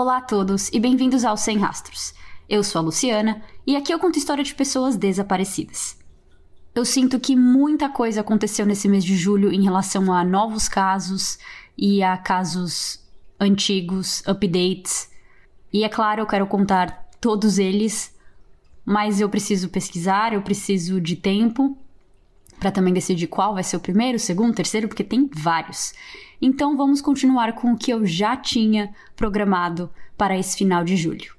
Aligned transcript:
Olá 0.00 0.18
a 0.18 0.22
todos 0.22 0.70
e 0.72 0.78
bem-vindos 0.78 1.24
ao 1.24 1.36
Sem 1.36 1.58
Rastros. 1.58 2.14
Eu 2.48 2.62
sou 2.62 2.78
a 2.78 2.82
Luciana 2.82 3.42
e 3.66 3.74
aqui 3.74 3.92
eu 3.92 3.98
conto 3.98 4.16
história 4.16 4.44
de 4.44 4.54
pessoas 4.54 4.94
desaparecidas. 4.94 5.98
Eu 6.72 6.84
sinto 6.84 7.18
que 7.18 7.34
muita 7.34 7.88
coisa 7.88 8.20
aconteceu 8.20 8.64
nesse 8.64 8.88
mês 8.88 9.02
de 9.02 9.16
julho 9.16 9.52
em 9.52 9.64
relação 9.64 10.12
a 10.12 10.22
novos 10.22 10.68
casos 10.68 11.36
e 11.76 12.00
a 12.00 12.16
casos 12.16 13.04
antigos, 13.40 14.22
updates. 14.24 15.10
E 15.72 15.82
é 15.82 15.88
claro, 15.88 16.20
eu 16.20 16.26
quero 16.28 16.46
contar 16.46 17.08
todos 17.20 17.58
eles, 17.58 18.16
mas 18.84 19.20
eu 19.20 19.28
preciso 19.28 19.68
pesquisar, 19.68 20.32
eu 20.32 20.42
preciso 20.42 21.00
de 21.00 21.16
tempo 21.16 21.76
para 22.60 22.70
também 22.70 22.94
decidir 22.94 23.26
qual 23.26 23.52
vai 23.52 23.64
ser 23.64 23.76
o 23.76 23.80
primeiro, 23.80 24.16
o 24.16 24.20
segundo, 24.20 24.52
o 24.52 24.54
terceiro, 24.54 24.86
porque 24.86 25.02
tem 25.02 25.28
vários. 25.34 25.92
Então 26.40 26.76
vamos 26.76 27.00
continuar 27.00 27.52
com 27.54 27.72
o 27.72 27.76
que 27.76 27.90
eu 27.92 28.06
já 28.06 28.36
tinha 28.36 28.94
programado 29.16 29.90
para 30.16 30.38
esse 30.38 30.56
final 30.56 30.84
de 30.84 30.96
julho. 30.96 31.34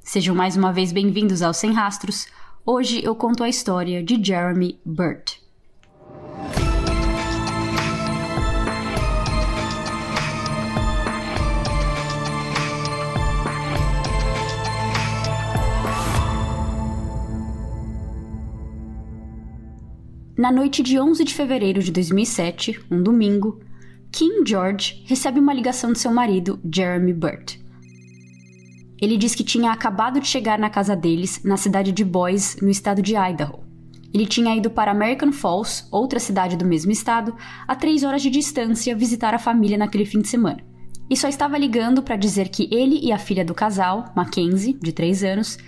Sejam 0.00 0.36
mais 0.36 0.56
uma 0.56 0.72
vez 0.72 0.92
bem-vindos 0.92 1.42
ao 1.42 1.52
Sem 1.52 1.72
Rastros. 1.72 2.28
Hoje 2.64 3.02
eu 3.04 3.16
conto 3.16 3.42
a 3.42 3.48
história 3.48 4.02
de 4.04 4.22
Jeremy 4.22 4.78
Burt. 4.84 5.38
Na 20.38 20.52
noite 20.52 20.82
de 20.82 21.00
11 21.00 21.24
de 21.24 21.34
fevereiro 21.34 21.82
de 21.82 21.90
2007, 21.90 22.80
um 22.90 23.02
domingo, 23.02 23.60
Kim 24.14 24.46
George 24.46 25.02
recebe 25.06 25.40
uma 25.40 25.52
ligação 25.52 25.92
de 25.92 25.98
seu 25.98 26.12
marido, 26.12 26.60
Jeremy 26.72 27.12
Burt. 27.12 27.56
Ele 29.02 29.16
diz 29.16 29.34
que 29.34 29.42
tinha 29.42 29.72
acabado 29.72 30.20
de 30.20 30.28
chegar 30.28 30.56
na 30.56 30.70
casa 30.70 30.94
deles, 30.94 31.42
na 31.42 31.56
cidade 31.56 31.90
de 31.90 32.04
Boise, 32.04 32.62
no 32.62 32.70
estado 32.70 33.02
de 33.02 33.16
Idaho. 33.16 33.64
Ele 34.14 34.24
tinha 34.24 34.54
ido 34.54 34.70
para 34.70 34.92
American 34.92 35.32
Falls, 35.32 35.88
outra 35.90 36.20
cidade 36.20 36.56
do 36.56 36.64
mesmo 36.64 36.92
estado, 36.92 37.34
a 37.66 37.74
três 37.74 38.04
horas 38.04 38.22
de 38.22 38.30
distância, 38.30 38.94
visitar 38.94 39.34
a 39.34 39.38
família 39.38 39.76
naquele 39.76 40.06
fim 40.06 40.20
de 40.20 40.28
semana. 40.28 40.64
E 41.10 41.16
só 41.16 41.26
estava 41.26 41.58
ligando 41.58 42.00
para 42.00 42.14
dizer 42.14 42.50
que 42.50 42.68
ele 42.72 43.00
e 43.04 43.10
a 43.10 43.18
filha 43.18 43.44
do 43.44 43.52
casal, 43.52 44.12
Mackenzie, 44.14 44.78
de 44.80 44.92
3 44.92 45.24
anos, 45.24 45.58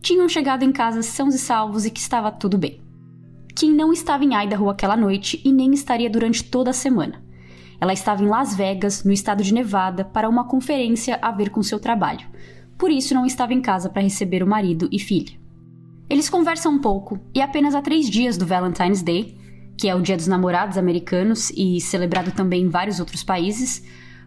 tinham 0.00 0.26
chegado 0.26 0.62
em 0.62 0.72
casa 0.72 1.02
sãos 1.02 1.34
e 1.34 1.38
salvos 1.38 1.84
e 1.84 1.90
que 1.90 2.00
estava 2.00 2.32
tudo 2.32 2.56
bem. 2.56 2.80
Kim 3.54 3.74
não 3.74 3.92
estava 3.92 4.24
em 4.24 4.34
Idaho 4.34 4.70
aquela 4.70 4.96
noite 4.96 5.38
e 5.44 5.52
nem 5.52 5.74
estaria 5.74 6.08
durante 6.08 6.42
toda 6.42 6.70
a 6.70 6.72
semana. 6.72 7.28
Ela 7.80 7.92
estava 7.92 8.22
em 8.22 8.26
Las 8.26 8.54
Vegas, 8.54 9.04
no 9.04 9.12
estado 9.12 9.42
de 9.42 9.54
Nevada, 9.54 10.04
para 10.04 10.28
uma 10.28 10.44
conferência 10.44 11.18
a 11.22 11.30
ver 11.30 11.50
com 11.50 11.62
seu 11.62 11.80
trabalho. 11.80 12.26
Por 12.76 12.90
isso 12.90 13.14
não 13.14 13.24
estava 13.24 13.54
em 13.54 13.60
casa 13.60 13.88
para 13.88 14.02
receber 14.02 14.42
o 14.42 14.46
marido 14.46 14.88
e 14.92 14.98
filha. 14.98 15.38
Eles 16.08 16.28
conversam 16.28 16.72
um 16.72 16.78
pouco 16.78 17.18
e 17.34 17.40
apenas 17.40 17.74
há 17.74 17.80
três 17.80 18.10
dias 18.10 18.36
do 18.36 18.44
Valentine's 18.44 19.00
Day, 19.00 19.38
que 19.78 19.88
é 19.88 19.94
o 19.94 20.02
Dia 20.02 20.16
dos 20.16 20.26
Namorados 20.26 20.76
americanos 20.76 21.50
e 21.56 21.80
celebrado 21.80 22.32
também 22.32 22.64
em 22.64 22.68
vários 22.68 23.00
outros 23.00 23.22
países, 23.22 23.82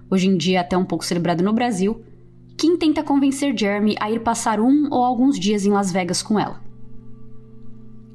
hoje 0.09 0.27
em 0.27 0.35
dia 0.35 0.61
até 0.61 0.75
um 0.75 0.85
pouco 0.85 1.05
celebrado 1.05 1.43
no 1.43 1.53
Brasil, 1.53 2.03
Kim 2.57 2.77
tenta 2.77 3.03
convencer 3.03 3.57
Jeremy 3.57 3.95
a 3.99 4.09
ir 4.09 4.21
passar 4.21 4.59
um 4.59 4.87
ou 4.89 5.03
alguns 5.03 5.39
dias 5.39 5.65
em 5.65 5.71
Las 5.71 5.91
Vegas 5.91 6.23
com 6.23 6.39
ela. 6.39 6.61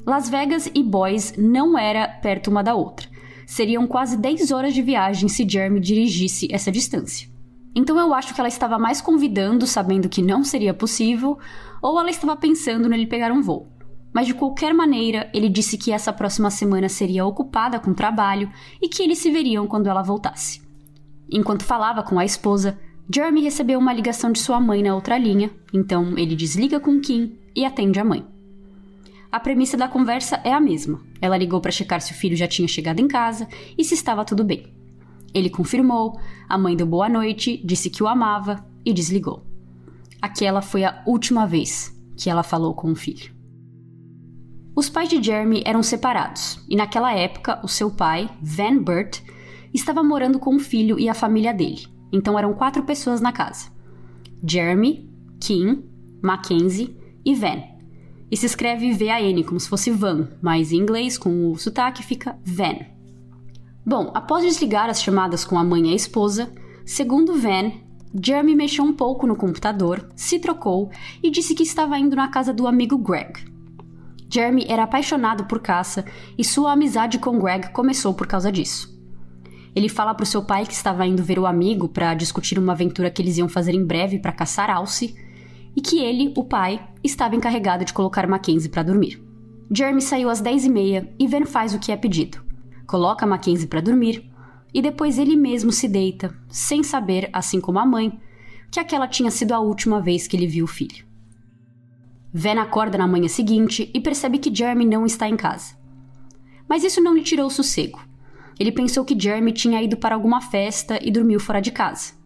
Las 0.06 0.28
Vegas 0.28 0.70
e 0.74 0.82
Boise 0.82 1.40
não 1.40 1.78
era 1.78 2.08
perto 2.08 2.50
uma 2.50 2.62
da 2.62 2.74
outra, 2.74 3.08
seriam 3.48 3.86
quase 3.86 4.14
10 4.18 4.52
horas 4.52 4.74
de 4.74 4.82
viagem 4.82 5.26
se 5.26 5.48
Jeremy 5.48 5.80
dirigisse 5.80 6.46
essa 6.52 6.70
distância. 6.70 7.30
Então 7.74 7.98
eu 7.98 8.12
acho 8.12 8.34
que 8.34 8.40
ela 8.40 8.48
estava 8.48 8.78
mais 8.78 9.00
convidando, 9.00 9.66
sabendo 9.66 10.06
que 10.06 10.20
não 10.20 10.44
seria 10.44 10.74
possível, 10.74 11.38
ou 11.80 11.98
ela 11.98 12.10
estava 12.10 12.36
pensando 12.36 12.90
nele 12.90 13.06
pegar 13.06 13.32
um 13.32 13.40
voo. 13.40 13.66
Mas 14.12 14.26
de 14.26 14.34
qualquer 14.34 14.74
maneira, 14.74 15.30
ele 15.32 15.48
disse 15.48 15.78
que 15.78 15.92
essa 15.92 16.12
próxima 16.12 16.50
semana 16.50 16.90
seria 16.90 17.24
ocupada 17.24 17.80
com 17.80 17.94
trabalho 17.94 18.50
e 18.82 18.88
que 18.88 19.02
eles 19.02 19.16
se 19.16 19.30
veriam 19.30 19.66
quando 19.66 19.86
ela 19.86 20.02
voltasse. 20.02 20.60
Enquanto 21.30 21.64
falava 21.64 22.02
com 22.02 22.18
a 22.18 22.26
esposa, 22.26 22.78
Jeremy 23.10 23.40
recebeu 23.40 23.78
uma 23.78 23.94
ligação 23.94 24.30
de 24.30 24.40
sua 24.40 24.60
mãe 24.60 24.82
na 24.82 24.94
outra 24.94 25.16
linha, 25.16 25.50
então 25.72 26.18
ele 26.18 26.36
desliga 26.36 26.78
com 26.78 27.00
Kim 27.00 27.38
e 27.56 27.64
atende 27.64 27.98
a 27.98 28.04
mãe. 28.04 28.26
A 29.30 29.38
premissa 29.38 29.76
da 29.76 29.86
conversa 29.86 30.40
é 30.42 30.52
a 30.52 30.60
mesma. 30.60 31.02
Ela 31.20 31.36
ligou 31.36 31.60
para 31.60 31.70
checar 31.70 32.00
se 32.00 32.12
o 32.12 32.14
filho 32.14 32.36
já 32.36 32.48
tinha 32.48 32.66
chegado 32.66 33.00
em 33.00 33.08
casa 33.08 33.46
e 33.76 33.84
se 33.84 33.94
estava 33.94 34.24
tudo 34.24 34.42
bem. 34.42 34.72
Ele 35.34 35.50
confirmou, 35.50 36.18
a 36.48 36.56
mãe 36.56 36.74
deu 36.74 36.86
boa 36.86 37.08
noite, 37.08 37.60
disse 37.62 37.90
que 37.90 38.02
o 38.02 38.08
amava 38.08 38.64
e 38.84 38.92
desligou. 38.92 39.44
Aquela 40.20 40.62
foi 40.62 40.84
a 40.84 41.02
última 41.06 41.46
vez 41.46 41.94
que 42.16 42.30
ela 42.30 42.42
falou 42.42 42.74
com 42.74 42.90
o 42.90 42.96
filho. 42.96 43.36
Os 44.74 44.88
pais 44.88 45.08
de 45.08 45.22
Jeremy 45.22 45.62
eram 45.66 45.82
separados 45.82 46.64
e 46.68 46.74
naquela 46.74 47.12
época 47.12 47.60
o 47.62 47.68
seu 47.68 47.90
pai, 47.90 48.30
Van 48.40 48.78
Burt, 48.78 49.20
estava 49.74 50.02
morando 50.02 50.38
com 50.38 50.56
o 50.56 50.60
filho 50.60 50.98
e 50.98 51.08
a 51.08 51.14
família 51.14 51.52
dele. 51.52 51.86
Então 52.10 52.38
eram 52.38 52.54
quatro 52.54 52.82
pessoas 52.84 53.20
na 53.20 53.32
casa: 53.32 53.70
Jeremy, 54.42 55.10
Kim, 55.40 55.84
Mackenzie 56.22 56.96
e 57.24 57.34
Van, 57.34 57.62
e 58.30 58.36
se 58.36 58.46
escreve 58.46 58.92
V-A-N, 58.92 59.44
como 59.44 59.58
se 59.58 59.68
fosse 59.68 59.90
van, 59.90 60.28
mas 60.42 60.72
em 60.72 60.76
inglês, 60.76 61.16
com 61.16 61.50
o 61.50 61.58
sotaque, 61.58 62.02
fica 62.02 62.38
Van. 62.44 62.78
Bom, 63.84 64.10
após 64.14 64.44
desligar 64.44 64.90
as 64.90 65.02
chamadas 65.02 65.44
com 65.44 65.58
a 65.58 65.64
mãe 65.64 65.88
e 65.88 65.92
a 65.92 65.96
esposa, 65.96 66.52
segundo 66.84 67.38
Van, 67.38 67.72
Jeremy 68.14 68.54
mexeu 68.54 68.84
um 68.84 68.92
pouco 68.92 69.26
no 69.26 69.36
computador, 69.36 70.08
se 70.14 70.38
trocou 70.38 70.90
e 71.22 71.30
disse 71.30 71.54
que 71.54 71.62
estava 71.62 71.98
indo 71.98 72.14
na 72.14 72.28
casa 72.28 72.52
do 72.52 72.66
amigo 72.66 72.98
Greg. 72.98 73.46
Jeremy 74.30 74.66
era 74.68 74.82
apaixonado 74.82 75.44
por 75.44 75.60
caça 75.60 76.04
e 76.36 76.44
sua 76.44 76.72
amizade 76.72 77.18
com 77.18 77.38
Greg 77.38 77.72
começou 77.72 78.12
por 78.12 78.26
causa 78.26 78.52
disso. 78.52 78.94
Ele 79.74 79.88
fala 79.88 80.14
para 80.14 80.24
o 80.24 80.26
seu 80.26 80.42
pai 80.42 80.66
que 80.66 80.74
estava 80.74 81.06
indo 81.06 81.22
ver 81.22 81.38
o 81.38 81.46
amigo 81.46 81.88
para 81.88 82.12
discutir 82.12 82.58
uma 82.58 82.72
aventura 82.72 83.10
que 83.10 83.22
eles 83.22 83.38
iam 83.38 83.48
fazer 83.48 83.72
em 83.74 83.84
breve 83.84 84.18
para 84.18 84.32
caçar 84.32 84.70
alce 84.70 85.14
e 85.78 85.80
que 85.80 86.00
ele, 86.00 86.32
o 86.36 86.42
pai, 86.42 86.84
estava 87.04 87.36
encarregado 87.36 87.84
de 87.84 87.92
colocar 87.92 88.26
Mackenzie 88.26 88.68
para 88.68 88.82
dormir. 88.82 89.22
Jeremy 89.70 90.02
saiu 90.02 90.28
às 90.28 90.42
10h30 90.42 91.10
e 91.16 91.28
Van 91.28 91.46
faz 91.46 91.72
o 91.72 91.78
que 91.78 91.92
é 91.92 91.96
pedido. 91.96 92.44
Coloca 92.84 93.24
Mackenzie 93.24 93.68
para 93.68 93.80
dormir 93.80 94.28
e 94.74 94.82
depois 94.82 95.20
ele 95.20 95.36
mesmo 95.36 95.70
se 95.70 95.86
deita, 95.86 96.36
sem 96.48 96.82
saber, 96.82 97.30
assim 97.32 97.60
como 97.60 97.78
a 97.78 97.86
mãe, 97.86 98.18
que 98.72 98.80
aquela 98.80 99.06
tinha 99.06 99.30
sido 99.30 99.52
a 99.52 99.60
última 99.60 100.00
vez 100.00 100.26
que 100.26 100.36
ele 100.36 100.48
viu 100.48 100.64
o 100.64 100.68
filho. 100.68 101.06
Van 102.34 102.60
acorda 102.60 102.98
na 102.98 103.06
manhã 103.06 103.28
seguinte 103.28 103.88
e 103.94 104.00
percebe 104.00 104.38
que 104.38 104.52
Jeremy 104.52 104.84
não 104.84 105.06
está 105.06 105.28
em 105.28 105.36
casa. 105.36 105.76
Mas 106.68 106.82
isso 106.82 107.00
não 107.00 107.14
lhe 107.14 107.22
tirou 107.22 107.46
o 107.46 107.50
sossego. 107.50 108.00
Ele 108.58 108.72
pensou 108.72 109.04
que 109.04 109.16
Jeremy 109.16 109.52
tinha 109.52 109.80
ido 109.80 109.96
para 109.96 110.16
alguma 110.16 110.40
festa 110.40 110.98
e 111.00 111.08
dormiu 111.08 111.38
fora 111.38 111.60
de 111.60 111.70
casa. 111.70 112.17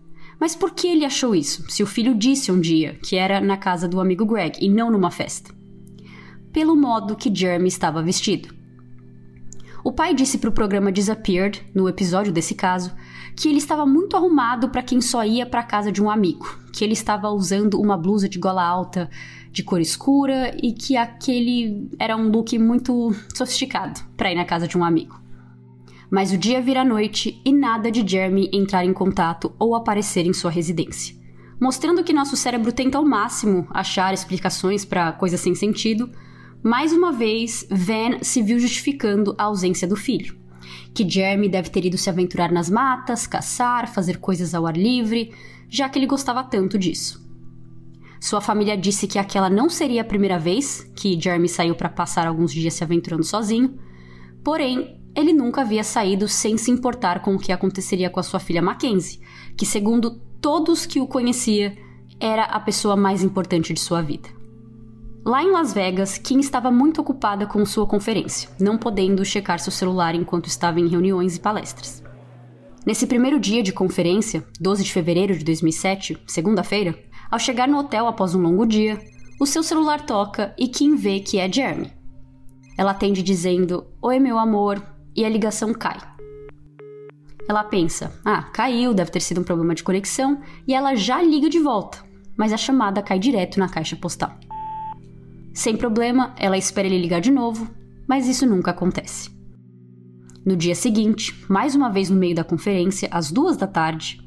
Mas 0.43 0.57
por 0.57 0.73
que 0.73 0.89
ele 0.89 1.05
achou 1.05 1.37
isso, 1.37 1.65
se 1.71 1.85
o 1.85 1.87
filho 1.87 2.17
disse 2.17 2.51
um 2.51 2.59
dia 2.59 2.99
que 3.01 3.15
era 3.15 3.41
na 3.41 3.57
casa 3.57 3.87
do 3.87 4.01
amigo 4.01 4.27
Greg 4.27 4.59
e 4.61 4.69
não 4.69 4.91
numa 4.91 5.09
festa? 5.09 5.55
Pelo 6.53 6.75
modo 6.75 7.15
que 7.15 7.33
Jeremy 7.33 7.69
estava 7.69 8.03
vestido. 8.03 8.53
O 9.85 9.93
pai 9.93 10.13
disse 10.13 10.39
para 10.39 10.51
o 10.51 10.53
programa 10.53 10.91
Disappeared, 10.91 11.65
no 11.73 11.89
episódio 11.89 12.33
desse 12.33 12.57
caso, 12.57 12.91
que 13.37 13.49
ele 13.49 13.59
estava 13.59 13.87
muito 13.87 14.17
arrumado 14.17 14.69
para 14.69 14.83
quem 14.83 15.01
só 15.01 15.25
ia 15.25 15.47
para 15.47 15.61
a 15.61 15.65
casa 15.65 15.93
de 15.93 16.03
um 16.03 16.11
amigo, 16.11 16.59
que 16.73 16.83
ele 16.83 16.95
estava 16.95 17.31
usando 17.31 17.81
uma 17.81 17.97
blusa 17.97 18.29
de 18.29 18.41
gola 18.41 18.65
alta 18.65 19.09
de 19.53 19.63
cor 19.63 19.81
escura 19.81 20.57
e 20.61 20.73
que 20.73 20.97
aquele 20.97 21.89
era 22.01 22.17
um 22.17 22.29
look 22.29 22.59
muito 22.59 23.15
sofisticado 23.33 24.01
para 24.17 24.33
ir 24.33 24.35
na 24.35 24.45
casa 24.45 24.67
de 24.67 24.77
um 24.77 24.83
amigo. 24.83 25.22
Mas 26.13 26.31
o 26.31 26.37
dia 26.37 26.61
vira 26.61 26.85
noite 26.85 27.41
e 27.43 27.51
nada 27.51 27.91
de 27.91 28.07
Jeremy 28.07 28.51
entrar 28.53 28.85
em 28.85 28.93
contato 28.93 29.51
ou 29.59 29.75
aparecer 29.75 30.27
em 30.27 30.35
sua 30.35 30.51
residência. 30.51 31.17
Mostrando 31.59 32.05
que 32.05 32.13
nosso 32.13 32.37
cérebro 32.37 32.71
tenta 32.71 32.99
ao 32.99 33.05
máximo 33.05 33.67
achar 33.71 34.13
explicações 34.13 34.85
para 34.85 35.11
coisas 35.13 35.41
sem 35.41 35.55
sentido, 35.55 36.11
mais 36.63 36.93
uma 36.93 37.13
vez 37.13 37.67
Van 37.71 38.19
se 38.21 38.43
viu 38.43 38.59
justificando 38.59 39.35
a 39.39 39.45
ausência 39.45 39.89
do 39.89 39.97
filho. 39.97 40.37
Que 40.93 41.09
Jeremy 41.09 41.49
deve 41.49 41.71
ter 41.71 41.87
ido 41.87 41.97
se 41.97 42.11
aventurar 42.11 42.53
nas 42.53 42.69
matas, 42.69 43.27
caçar, 43.27 43.89
fazer 43.89 44.19
coisas 44.19 44.55
ao 44.55 44.67
ar 44.67 44.77
livre, 44.77 45.33
já 45.67 45.89
que 45.89 45.99
ele 45.99 46.07
gostava 46.07 46.45
tanto 46.45 46.79
disso. 46.79 47.27
Sua 48.21 48.43
família 48.43 48.77
disse 48.77 49.07
que 49.07 49.19
aquela 49.19 49.49
não 49.49 49.71
seria 49.71 50.03
a 50.03 50.05
primeira 50.05 50.39
vez 50.39 50.83
que 50.95 51.19
Jeremy 51.19 51.49
saiu 51.49 51.75
para 51.75 51.89
passar 51.89 52.27
alguns 52.27 52.53
dias 52.53 52.75
se 52.75 52.85
aventurando 52.85 53.25
sozinho, 53.25 53.79
porém 54.45 55.02
ele 55.15 55.33
nunca 55.33 55.61
havia 55.61 55.85
saído 55.85 56.27
sem 56.27 56.57
se 56.57 56.71
importar 56.71 57.21
com 57.21 57.35
o 57.35 57.39
que 57.39 57.53
aconteceria 57.53 58.09
com 58.09 58.21
a 58.21 58.23
sua 58.23 58.41
filha 58.41 58.63
Mackenzie, 58.63 59.21
que, 59.57 59.67
segundo 59.67 60.21
todos 60.41 60.87
que 60.87 61.01
o 61.01 61.07
conhecia, 61.07 61.77
era 62.19 62.45
a 62.45 62.61
pessoa 62.61 62.97
mais 62.97 63.23
importante 63.23 63.73
de 63.73 63.81
sua 63.81 64.01
vida. 64.01 64.29
Lá 65.25 65.43
em 65.43 65.53
Las 65.53 65.73
Vegas, 65.73 66.19
Kim 66.19 66.41
estava 66.41 66.71
muito 66.71 67.01
ocupada 67.01 67.47
com 67.47 67.65
sua 67.65 67.87
conferência, 67.87 68.51
não 68.59 68.77
podendo 68.77 69.25
checar 69.25 69.61
seu 69.61 69.71
celular 69.71 70.15
enquanto 70.15 70.47
estava 70.47 70.81
em 70.81 70.89
reuniões 70.89 71.37
e 71.37 71.41
palestras. 71.41 72.03
Nesse 72.85 73.07
primeiro 73.07 73.39
dia 73.39 73.63
de 73.63 73.73
conferência, 73.73 74.45
12 74.61 74.83
de 74.83 74.93
fevereiro 74.93 75.39
de 75.39 75.45
2007, 75.45 76.21
segunda-feira, 76.27 76.99
ao 77.31 77.39
chegar 77.39 77.69
no 77.69 77.79
hotel 77.79 78.09
após 78.09 78.35
um 78.35 78.43
longo 78.43 78.67
dia, 78.67 79.01
o 79.41 79.47
seu 79.47 79.63
celular 79.63 80.05
toca 80.05 80.53
e 80.59 80.67
Kim 80.67 80.97
vê 80.97 81.21
que 81.21 81.39
é 81.39 81.51
Jeremy. 81.51 81.93
Ela 82.77 82.91
atende 82.91 83.23
dizendo: 83.23 83.87
Oi, 84.03 84.19
meu 84.19 84.39
amor, 84.39 84.83
e 85.15 85.25
a 85.25 85.29
ligação 85.29 85.73
cai. 85.73 85.99
Ela 87.49 87.65
pensa: 87.65 88.19
Ah, 88.25 88.43
caiu, 88.43 88.95
deve 88.95 89.11
ter 89.11 89.21
sido 89.21 89.41
um 89.41 89.45
problema 89.45 89.75
de 89.75 89.83
conexão, 89.83 90.41
e 90.67 90.75
ela 90.75 90.95
já 90.95 91.23
liga 91.23 91.49
de 91.49 91.59
volta, 91.59 91.99
mas 92.37 92.53
a 92.53 92.57
chamada 92.57 93.03
cai 93.03 93.19
direto 93.19 93.59
na 93.59 93.69
caixa 93.69 93.97
postal. 93.97 94.39
Sem 95.53 95.77
problema, 95.77 96.35
ela 96.39 96.57
espera 96.57 96.87
ele 96.87 96.99
ligar 96.99 97.21
de 97.21 97.31
novo, 97.31 97.69
mas 98.09 98.27
isso 98.27 98.47
nunca 98.47 98.71
acontece. 98.71 99.31
No 100.45 100.57
dia 100.57 100.75
seguinte, 100.75 101.45
mais 101.49 101.75
uma 101.75 101.91
vez 101.91 102.11
no 102.11 102.17
meio 102.17 102.35
da 102.35 102.43
conferência, 102.43 103.09
às 103.13 103.31
duas 103.31 103.57
da 103.57 103.67
tarde, 103.67 104.21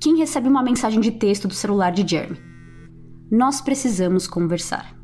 Kim 0.00 0.16
recebe 0.16 0.48
uma 0.48 0.62
mensagem 0.62 1.00
de 1.00 1.12
texto 1.12 1.46
do 1.46 1.54
celular 1.54 1.92
de 1.92 2.08
Jeremy. 2.08 2.38
Nós 3.30 3.60
precisamos 3.60 4.26
conversar. 4.26 4.96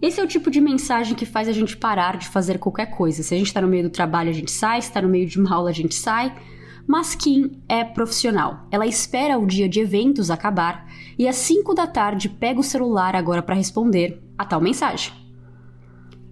Esse 0.00 0.20
é 0.20 0.24
o 0.24 0.28
tipo 0.28 0.50
de 0.50 0.60
mensagem 0.60 1.14
que 1.14 1.24
faz 1.24 1.48
a 1.48 1.52
gente 1.52 1.76
parar 1.76 2.18
de 2.18 2.28
fazer 2.28 2.58
qualquer 2.58 2.86
coisa. 2.86 3.22
Se 3.22 3.34
a 3.34 3.38
gente 3.38 3.46
está 3.46 3.62
no 3.62 3.68
meio 3.68 3.84
do 3.84 3.90
trabalho, 3.90 4.28
a 4.28 4.32
gente 4.32 4.50
sai, 4.50 4.82
se 4.82 4.88
está 4.88 5.00
no 5.00 5.08
meio 5.08 5.26
de 5.26 5.40
uma 5.40 5.54
aula, 5.54 5.70
a 5.70 5.72
gente 5.72 5.94
sai. 5.94 6.34
Mas 6.86 7.14
Kim 7.14 7.62
é 7.68 7.82
profissional. 7.82 8.66
Ela 8.70 8.86
espera 8.86 9.38
o 9.38 9.46
dia 9.46 9.68
de 9.68 9.80
eventos 9.80 10.30
acabar 10.30 10.86
e 11.18 11.26
às 11.26 11.36
5 11.36 11.74
da 11.74 11.86
tarde 11.86 12.28
pega 12.28 12.60
o 12.60 12.64
celular 12.64 13.16
agora 13.16 13.42
para 13.42 13.54
responder 13.54 14.22
a 14.36 14.44
tal 14.44 14.60
mensagem. 14.60 15.12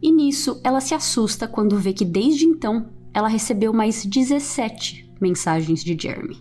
E 0.00 0.12
nisso 0.12 0.60
ela 0.62 0.80
se 0.80 0.94
assusta 0.94 1.48
quando 1.48 1.78
vê 1.78 1.92
que 1.92 2.04
desde 2.04 2.44
então 2.44 2.90
ela 3.12 3.28
recebeu 3.28 3.72
mais 3.72 4.04
17 4.04 5.12
mensagens 5.20 5.82
de 5.82 5.96
Jeremy. 5.98 6.36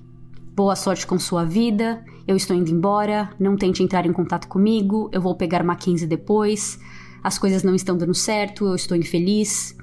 Boa 0.53 0.75
sorte 0.75 1.07
com 1.07 1.17
sua 1.17 1.45
vida, 1.45 2.03
eu 2.27 2.35
estou 2.35 2.55
indo 2.55 2.69
embora, 2.69 3.31
não 3.39 3.55
tente 3.55 3.81
entrar 3.81 4.05
em 4.05 4.13
contato 4.13 4.47
comigo, 4.47 5.09
eu 5.11 5.21
vou 5.21 5.35
pegar 5.35 5.63
Mackenzie 5.63 6.05
depois, 6.05 6.77
as 7.23 7.37
coisas 7.37 7.63
não 7.63 7.73
estão 7.73 7.95
dando 7.95 8.13
certo, 8.13 8.65
eu 8.65 8.75
estou 8.75 8.97
infeliz. 8.97 9.75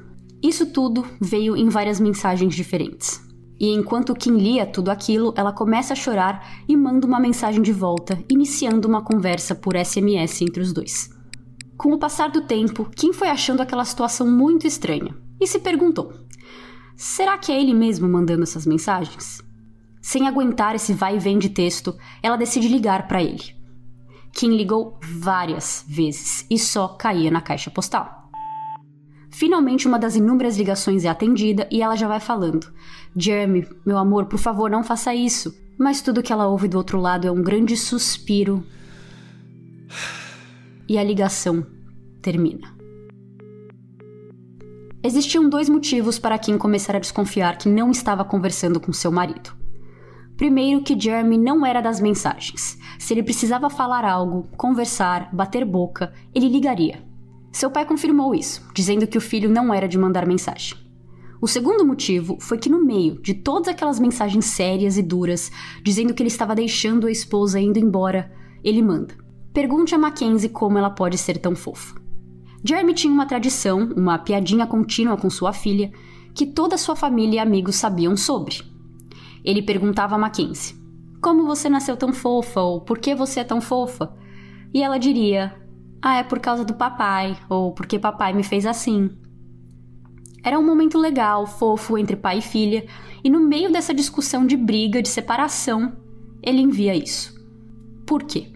Isso 0.42 0.66
tudo 0.66 1.06
veio 1.20 1.56
em 1.56 1.68
várias 1.68 1.98
mensagens 1.98 2.54
diferentes. 2.54 3.20
E 3.58 3.68
enquanto 3.68 4.14
Kim 4.14 4.36
lia 4.36 4.66
tudo 4.66 4.90
aquilo, 4.90 5.34
ela 5.36 5.52
começa 5.52 5.92
a 5.92 5.96
chorar 5.96 6.62
e 6.68 6.76
manda 6.76 7.06
uma 7.06 7.20
mensagem 7.20 7.60
de 7.62 7.72
volta, 7.72 8.22
iniciando 8.28 8.88
uma 8.88 9.02
conversa 9.02 9.54
por 9.54 9.76
SMS 9.76 10.42
entre 10.42 10.62
os 10.62 10.72
dois. 10.72 11.10
Com 11.76 11.92
o 11.92 11.98
passar 11.98 12.30
do 12.30 12.42
tempo, 12.42 12.88
Kim 12.94 13.12
foi 13.12 13.28
achando 13.28 13.60
aquela 13.62 13.84
situação 13.84 14.30
muito 14.30 14.66
estranha 14.66 15.14
e 15.40 15.46
se 15.46 15.58
perguntou: 15.58 16.12
será 16.96 17.38
que 17.38 17.52
é 17.52 17.60
ele 17.60 17.72
mesmo 17.72 18.08
mandando 18.08 18.42
essas 18.42 18.66
mensagens? 18.66 19.42
Sem 20.00 20.26
aguentar 20.26 20.74
esse 20.74 20.92
vai 20.92 21.16
e 21.16 21.18
vem 21.18 21.38
de 21.38 21.50
texto, 21.50 21.94
ela 22.22 22.36
decide 22.36 22.68
ligar 22.68 23.06
para 23.06 23.22
ele. 23.22 23.59
Kim 24.32 24.56
ligou 24.56 24.98
várias 25.02 25.84
vezes 25.88 26.46
e 26.50 26.58
só 26.58 26.88
caía 26.88 27.30
na 27.30 27.40
caixa 27.40 27.70
postal. 27.70 28.28
Finalmente, 29.30 29.86
uma 29.86 29.98
das 29.98 30.16
inúmeras 30.16 30.58
ligações 30.58 31.04
é 31.04 31.08
atendida 31.08 31.68
e 31.70 31.82
ela 31.82 31.96
já 31.96 32.08
vai 32.08 32.20
falando: 32.20 32.72
Jeremy, 33.16 33.66
meu 33.86 33.96
amor, 33.96 34.26
por 34.26 34.38
favor, 34.38 34.70
não 34.70 34.82
faça 34.82 35.14
isso. 35.14 35.54
Mas 35.78 36.02
tudo 36.02 36.22
que 36.22 36.32
ela 36.32 36.46
ouve 36.46 36.68
do 36.68 36.76
outro 36.76 37.00
lado 37.00 37.26
é 37.26 37.30
um 37.30 37.42
grande 37.42 37.74
suspiro 37.76 38.62
e 40.86 40.98
a 40.98 41.02
ligação 41.02 41.66
termina. 42.20 42.76
Existiam 45.02 45.48
dois 45.48 45.70
motivos 45.70 46.18
para 46.18 46.38
Kim 46.38 46.58
começar 46.58 46.94
a 46.94 46.98
desconfiar 46.98 47.56
que 47.56 47.68
não 47.68 47.90
estava 47.90 48.24
conversando 48.24 48.78
com 48.78 48.92
seu 48.92 49.10
marido. 49.10 49.59
Primeiro, 50.40 50.80
que 50.80 50.98
Jeremy 50.98 51.36
não 51.36 51.66
era 51.66 51.82
das 51.82 52.00
mensagens. 52.00 52.78
Se 52.98 53.12
ele 53.12 53.22
precisava 53.22 53.68
falar 53.68 54.06
algo, 54.06 54.48
conversar, 54.56 55.28
bater 55.34 55.66
boca, 55.66 56.14
ele 56.34 56.48
ligaria. 56.48 57.04
Seu 57.52 57.70
pai 57.70 57.84
confirmou 57.84 58.34
isso, 58.34 58.66
dizendo 58.74 59.06
que 59.06 59.18
o 59.18 59.20
filho 59.20 59.50
não 59.50 59.74
era 59.74 59.86
de 59.86 59.98
mandar 59.98 60.26
mensagem. 60.26 60.78
O 61.42 61.46
segundo 61.46 61.86
motivo 61.86 62.38
foi 62.40 62.56
que, 62.56 62.70
no 62.70 62.82
meio 62.82 63.20
de 63.20 63.34
todas 63.34 63.68
aquelas 63.68 64.00
mensagens 64.00 64.46
sérias 64.46 64.96
e 64.96 65.02
duras, 65.02 65.52
dizendo 65.84 66.14
que 66.14 66.22
ele 66.22 66.28
estava 66.28 66.54
deixando 66.54 67.06
a 67.06 67.12
esposa 67.12 67.60
indo 67.60 67.78
embora, 67.78 68.32
ele 68.64 68.80
manda: 68.80 69.14
Pergunte 69.52 69.94
a 69.94 69.98
Mackenzie 69.98 70.48
como 70.48 70.78
ela 70.78 70.88
pode 70.88 71.18
ser 71.18 71.36
tão 71.36 71.54
fofa. 71.54 72.00
Jeremy 72.64 72.94
tinha 72.94 73.12
uma 73.12 73.26
tradição, 73.26 73.92
uma 73.94 74.16
piadinha 74.16 74.66
contínua 74.66 75.18
com 75.18 75.28
sua 75.28 75.52
filha, 75.52 75.92
que 76.32 76.46
toda 76.46 76.78
sua 76.78 76.96
família 76.96 77.36
e 77.36 77.38
amigos 77.40 77.76
sabiam 77.76 78.16
sobre. 78.16 78.69
Ele 79.44 79.62
perguntava 79.62 80.14
a 80.14 80.18
Mackenzie: 80.18 80.76
Como 81.20 81.46
você 81.46 81.68
nasceu 81.68 81.96
tão 81.96 82.12
fofa? 82.12 82.60
ou 82.60 82.80
Por 82.80 82.98
que 82.98 83.14
você 83.14 83.40
é 83.40 83.44
tão 83.44 83.60
fofa? 83.60 84.14
E 84.72 84.82
ela 84.82 84.98
diria: 84.98 85.54
Ah, 86.02 86.16
é 86.16 86.22
por 86.22 86.38
causa 86.38 86.64
do 86.64 86.74
papai, 86.74 87.36
ou 87.48 87.72
porque 87.72 87.98
papai 87.98 88.32
me 88.32 88.42
fez 88.42 88.66
assim. 88.66 89.10
Era 90.42 90.58
um 90.58 90.64
momento 90.64 90.98
legal, 90.98 91.46
fofo 91.46 91.98
entre 91.98 92.16
pai 92.16 92.38
e 92.38 92.42
filha, 92.42 92.86
e 93.22 93.28
no 93.28 93.40
meio 93.40 93.70
dessa 93.70 93.92
discussão 93.92 94.46
de 94.46 94.56
briga, 94.56 95.02
de 95.02 95.08
separação, 95.08 95.96
ele 96.42 96.62
envia 96.62 96.94
isso. 96.94 97.34
Por 98.06 98.22
quê? 98.24 98.52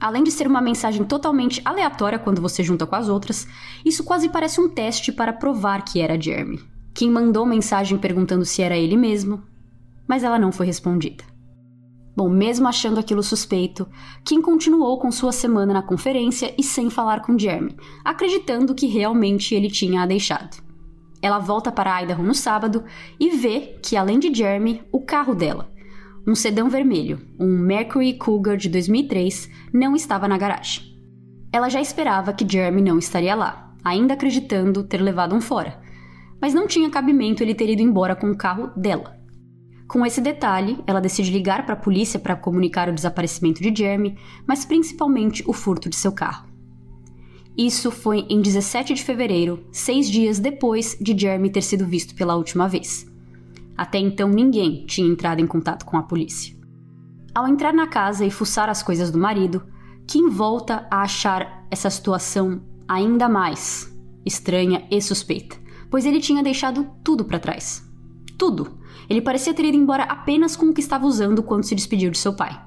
Além 0.00 0.24
de 0.24 0.30
ser 0.30 0.46
uma 0.46 0.62
mensagem 0.62 1.04
totalmente 1.04 1.60
aleatória 1.62 2.18
quando 2.18 2.40
você 2.40 2.62
junta 2.62 2.86
com 2.86 2.96
as 2.96 3.08
outras, 3.08 3.46
isso 3.84 4.02
quase 4.02 4.30
parece 4.30 4.58
um 4.58 4.68
teste 4.68 5.12
para 5.12 5.32
provar 5.32 5.84
que 5.84 6.00
era 6.00 6.18
Jeremy. 6.18 6.58
Quem 6.94 7.10
mandou 7.10 7.44
mensagem 7.44 7.98
perguntando 7.98 8.46
se 8.46 8.62
era 8.62 8.76
ele 8.76 8.96
mesmo, 8.96 9.42
mas 10.10 10.24
ela 10.24 10.40
não 10.40 10.50
foi 10.50 10.66
respondida. 10.66 11.22
Bom, 12.16 12.28
mesmo 12.28 12.66
achando 12.66 12.98
aquilo 12.98 13.22
suspeito, 13.22 13.86
Kim 14.24 14.42
continuou 14.42 14.98
com 14.98 15.12
sua 15.12 15.30
semana 15.30 15.72
na 15.72 15.82
conferência 15.82 16.52
e 16.58 16.64
sem 16.64 16.90
falar 16.90 17.20
com 17.20 17.38
Jeremy, 17.38 17.76
acreditando 18.04 18.74
que 18.74 18.88
realmente 18.88 19.54
ele 19.54 19.70
tinha 19.70 20.02
a 20.02 20.06
deixado. 20.06 20.60
Ela 21.22 21.38
volta 21.38 21.70
para 21.70 22.02
Idaho 22.02 22.24
no 22.24 22.34
sábado 22.34 22.82
e 23.20 23.30
vê 23.30 23.78
que, 23.80 23.96
além 23.96 24.18
de 24.18 24.34
Jeremy, 24.34 24.82
o 24.90 25.00
carro 25.00 25.32
dela, 25.32 25.70
um 26.26 26.34
sedã 26.34 26.68
vermelho, 26.68 27.20
um 27.38 27.46
Mercury 27.46 28.14
Cougar 28.14 28.56
de 28.56 28.68
2003, 28.68 29.48
não 29.72 29.94
estava 29.94 30.26
na 30.26 30.36
garagem. 30.36 30.86
Ela 31.52 31.68
já 31.68 31.80
esperava 31.80 32.32
que 32.32 32.50
Jeremy 32.52 32.82
não 32.82 32.98
estaria 32.98 33.36
lá, 33.36 33.76
ainda 33.84 34.14
acreditando 34.14 34.82
ter 34.82 35.00
levado 35.00 35.36
um 35.36 35.40
fora, 35.40 35.80
mas 36.42 36.52
não 36.52 36.66
tinha 36.66 36.90
cabimento 36.90 37.44
ele 37.44 37.54
ter 37.54 37.70
ido 37.70 37.80
embora 37.80 38.16
com 38.16 38.28
o 38.28 38.36
carro 38.36 38.72
dela. 38.76 39.19
Com 39.90 40.06
esse 40.06 40.20
detalhe, 40.20 40.78
ela 40.86 41.00
decide 41.00 41.32
ligar 41.32 41.66
para 41.66 41.74
a 41.74 41.76
polícia 41.76 42.20
para 42.20 42.36
comunicar 42.36 42.88
o 42.88 42.92
desaparecimento 42.92 43.60
de 43.60 43.74
Jeremy, 43.76 44.16
mas 44.46 44.64
principalmente 44.64 45.42
o 45.48 45.52
furto 45.52 45.90
de 45.90 45.96
seu 45.96 46.12
carro. 46.12 46.48
Isso 47.58 47.90
foi 47.90 48.24
em 48.30 48.40
17 48.40 48.94
de 48.94 49.02
fevereiro, 49.02 49.66
seis 49.72 50.08
dias 50.08 50.38
depois 50.38 50.96
de 51.00 51.18
Jeremy 51.18 51.50
ter 51.50 51.62
sido 51.62 51.84
visto 51.84 52.14
pela 52.14 52.36
última 52.36 52.68
vez. 52.68 53.04
Até 53.76 53.98
então 53.98 54.28
ninguém 54.28 54.86
tinha 54.86 55.10
entrado 55.10 55.40
em 55.40 55.46
contato 55.46 55.84
com 55.84 55.96
a 55.96 56.04
polícia. 56.04 56.56
Ao 57.34 57.48
entrar 57.48 57.74
na 57.74 57.88
casa 57.88 58.24
e 58.24 58.30
fuçar 58.30 58.68
as 58.68 58.84
coisas 58.84 59.10
do 59.10 59.18
marido, 59.18 59.60
Kim 60.06 60.28
volta 60.28 60.86
a 60.88 61.02
achar 61.02 61.66
essa 61.68 61.90
situação 61.90 62.62
ainda 62.86 63.28
mais 63.28 63.92
estranha 64.24 64.86
e 64.88 65.02
suspeita, 65.02 65.56
pois 65.90 66.06
ele 66.06 66.20
tinha 66.20 66.44
deixado 66.44 66.88
tudo 67.02 67.24
para 67.24 67.40
trás. 67.40 67.84
Tudo. 68.38 68.78
Ele 69.08 69.20
parecia 69.20 69.54
ter 69.54 69.64
ido 69.64 69.76
embora 69.76 70.04
apenas 70.04 70.56
com 70.56 70.66
o 70.66 70.74
que 70.74 70.80
estava 70.80 71.06
usando 71.06 71.42
quando 71.42 71.64
se 71.64 71.74
despediu 71.74 72.10
de 72.10 72.18
seu 72.18 72.34
pai. 72.34 72.60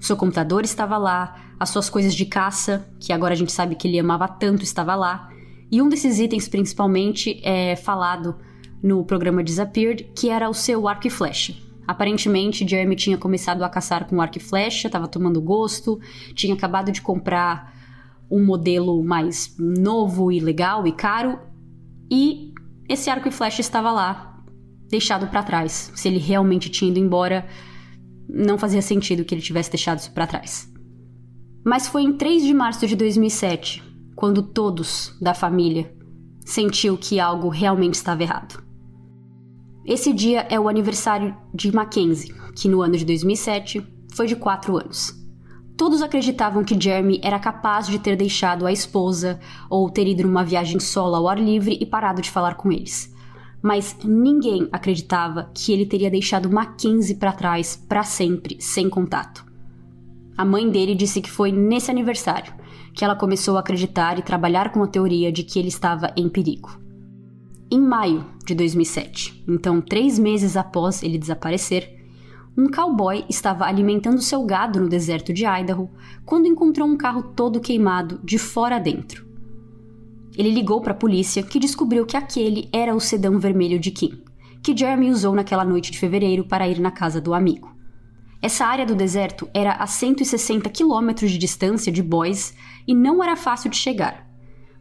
seu 0.00 0.16
computador 0.16 0.64
estava 0.64 0.96
lá, 0.98 1.36
as 1.58 1.70
suas 1.70 1.88
coisas 1.88 2.14
de 2.14 2.26
caça, 2.26 2.88
que 3.00 3.12
agora 3.12 3.34
a 3.34 3.36
gente 3.36 3.50
sabe 3.50 3.74
que 3.74 3.88
ele 3.88 3.98
amava 3.98 4.28
tanto, 4.28 4.62
estava 4.62 4.94
lá, 4.94 5.28
e 5.70 5.82
um 5.82 5.88
desses 5.88 6.18
itens 6.18 6.48
principalmente 6.48 7.40
é 7.42 7.74
falado 7.74 8.36
no 8.82 9.04
programa 9.04 9.42
Disappeared, 9.42 10.12
que 10.14 10.28
era 10.28 10.48
o 10.48 10.54
seu 10.54 10.86
arco 10.86 11.06
e 11.06 11.10
flecha. 11.10 11.54
Aparentemente, 11.86 12.66
Jeremy 12.66 12.96
tinha 12.96 13.18
começado 13.18 13.62
a 13.62 13.68
caçar 13.68 14.06
com 14.06 14.20
arco 14.20 14.38
e 14.38 14.40
flecha, 14.40 14.88
estava 14.88 15.08
tomando 15.08 15.40
gosto, 15.40 16.00
tinha 16.34 16.54
acabado 16.54 16.92
de 16.92 17.00
comprar 17.00 17.74
um 18.30 18.44
modelo 18.44 19.02
mais 19.04 19.54
novo 19.58 20.32
e 20.32 20.40
legal 20.40 20.86
e 20.86 20.92
caro, 20.92 21.38
e 22.10 22.52
esse 22.88 23.08
arco 23.08 23.28
e 23.28 23.32
flecha 23.32 23.60
estava 23.60 23.90
lá, 23.92 24.35
deixado 24.88 25.26
para 25.28 25.42
trás. 25.42 25.92
Se 25.94 26.08
ele 26.08 26.18
realmente 26.18 26.70
tinha 26.70 26.90
ido 26.90 26.98
embora, 26.98 27.46
não 28.28 28.58
fazia 28.58 28.82
sentido 28.82 29.24
que 29.24 29.34
ele 29.34 29.42
tivesse 29.42 29.70
deixado 29.70 29.98
isso 29.98 30.12
para 30.12 30.26
trás. 30.26 30.72
Mas 31.64 31.88
foi 31.88 32.02
em 32.02 32.12
3 32.12 32.44
de 32.44 32.54
março 32.54 32.86
de 32.86 32.94
2007, 32.94 33.82
quando 34.14 34.42
todos 34.42 35.16
da 35.20 35.34
família 35.34 35.92
sentiu 36.44 36.96
que 36.96 37.18
algo 37.18 37.48
realmente 37.48 37.94
estava 37.94 38.22
errado. 38.22 38.62
Esse 39.84 40.12
dia 40.12 40.46
é 40.50 40.58
o 40.58 40.68
aniversário 40.68 41.36
de 41.52 41.72
Mackenzie, 41.72 42.34
que 42.54 42.68
no 42.68 42.82
ano 42.82 42.96
de 42.96 43.04
2007 43.04 43.84
foi 44.14 44.26
de 44.26 44.36
4 44.36 44.76
anos. 44.76 45.12
Todos 45.76 46.00
acreditavam 46.00 46.64
que 46.64 46.80
Jeremy 46.80 47.20
era 47.22 47.38
capaz 47.38 47.86
de 47.86 47.98
ter 47.98 48.16
deixado 48.16 48.66
a 48.66 48.72
esposa 48.72 49.38
ou 49.68 49.90
ter 49.90 50.06
ido 50.06 50.22
numa 50.22 50.44
viagem 50.44 50.80
solo 50.80 51.14
ao 51.14 51.28
ar 51.28 51.38
livre 51.38 51.76
e 51.80 51.84
parado 51.84 52.22
de 52.22 52.30
falar 52.30 52.54
com 52.54 52.72
eles. 52.72 53.14
Mas 53.62 53.96
ninguém 54.04 54.68
acreditava 54.70 55.50
que 55.54 55.72
ele 55.72 55.86
teria 55.86 56.10
deixado 56.10 56.50
Mackenzie 56.50 57.16
para 57.16 57.32
trás 57.32 57.76
para 57.88 58.02
sempre, 58.02 58.56
sem 58.60 58.88
contato. 58.88 59.44
A 60.36 60.44
mãe 60.44 60.70
dele 60.70 60.94
disse 60.94 61.20
que 61.20 61.30
foi 61.30 61.50
nesse 61.50 61.90
aniversário 61.90 62.52
que 62.94 63.04
ela 63.04 63.16
começou 63.16 63.56
a 63.56 63.60
acreditar 63.60 64.18
e 64.18 64.22
trabalhar 64.22 64.72
com 64.72 64.82
a 64.82 64.86
teoria 64.86 65.30
de 65.30 65.42
que 65.42 65.58
ele 65.58 65.68
estava 65.68 66.12
em 66.16 66.28
perigo. 66.28 66.80
Em 67.70 67.80
maio 67.80 68.24
de 68.44 68.54
2007, 68.54 69.44
então 69.46 69.80
três 69.80 70.18
meses 70.18 70.56
após 70.56 71.02
ele 71.02 71.18
desaparecer, 71.18 71.96
um 72.56 72.70
cowboy 72.70 73.24
estava 73.28 73.66
alimentando 73.66 74.22
seu 74.22 74.42
gado 74.44 74.80
no 74.80 74.88
deserto 74.88 75.32
de 75.32 75.44
Idaho 75.44 75.90
quando 76.24 76.46
encontrou 76.46 76.88
um 76.88 76.96
carro 76.96 77.22
todo 77.22 77.60
queimado 77.60 78.18
de 78.24 78.38
fora 78.38 78.76
a 78.76 78.78
dentro. 78.78 79.25
Ele 80.36 80.50
ligou 80.50 80.80
para 80.80 80.92
a 80.92 80.96
polícia, 80.96 81.42
que 81.42 81.58
descobriu 81.58 82.04
que 82.04 82.16
aquele 82.16 82.68
era 82.72 82.94
o 82.94 83.00
sedã 83.00 83.38
vermelho 83.38 83.78
de 83.78 83.90
Kim, 83.90 84.22
que 84.62 84.76
Jeremy 84.76 85.10
usou 85.10 85.34
naquela 85.34 85.64
noite 85.64 85.90
de 85.90 85.98
fevereiro 85.98 86.44
para 86.44 86.68
ir 86.68 86.78
na 86.78 86.90
casa 86.90 87.20
do 87.20 87.32
amigo. 87.32 87.74
Essa 88.42 88.66
área 88.66 88.84
do 88.84 88.94
deserto 88.94 89.48
era 89.54 89.72
a 89.72 89.86
160 89.86 90.68
quilômetros 90.68 91.30
de 91.30 91.38
distância 91.38 91.90
de 91.90 92.02
Boise 92.02 92.54
e 92.86 92.94
não 92.94 93.24
era 93.24 93.34
fácil 93.34 93.70
de 93.70 93.76
chegar. 93.76 94.26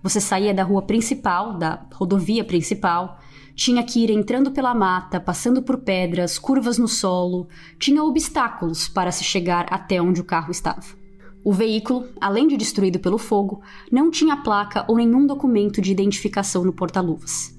Você 0.04 0.20
saía 0.20 0.54
da 0.54 0.62
rua 0.62 0.82
principal, 0.82 1.58
da 1.58 1.86
rodovia 1.94 2.44
principal, 2.44 3.18
tinha 3.56 3.82
que 3.82 4.04
ir 4.04 4.12
entrando 4.12 4.52
pela 4.52 4.76
mata, 4.76 5.20
passando 5.20 5.64
por 5.64 5.78
pedras, 5.80 6.38
curvas 6.38 6.78
no 6.78 6.88
solo, 6.88 7.48
tinha 7.80 8.04
obstáculos 8.04 8.90
para 8.90 9.12
se 9.12 9.24
chegar 9.24 9.66
até 9.70 10.02
onde 10.02 10.20
o 10.20 10.26
carro 10.26 10.52
estava. 10.52 11.05
O 11.46 11.54
veículo, 11.54 12.08
além 12.20 12.48
de 12.48 12.58
destruído 12.58 12.98
pelo 12.98 13.20
fogo, 13.20 13.62
não 13.92 14.10
tinha 14.10 14.36
placa 14.36 14.84
ou 14.88 14.98
nenhum 14.98 15.28
documento 15.28 15.80
de 15.80 15.92
identificação 15.92 16.66
no 16.66 16.74
porta-luvas. 16.74 17.56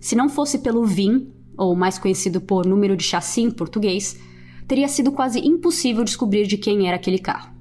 Se 0.00 0.16
não 0.16 0.28
fosse 0.28 0.58
pelo 0.58 0.84
VIN, 0.84 1.30
ou 1.56 1.76
mais 1.76 2.00
conhecido 2.00 2.40
por 2.40 2.66
número 2.66 2.96
de 2.96 3.04
chassi 3.04 3.42
em 3.42 3.50
português, 3.52 4.18
teria 4.66 4.88
sido 4.88 5.12
quase 5.12 5.38
impossível 5.38 6.02
descobrir 6.02 6.48
de 6.48 6.58
quem 6.58 6.88
era 6.88 6.96
aquele 6.96 7.20
carro. 7.20 7.54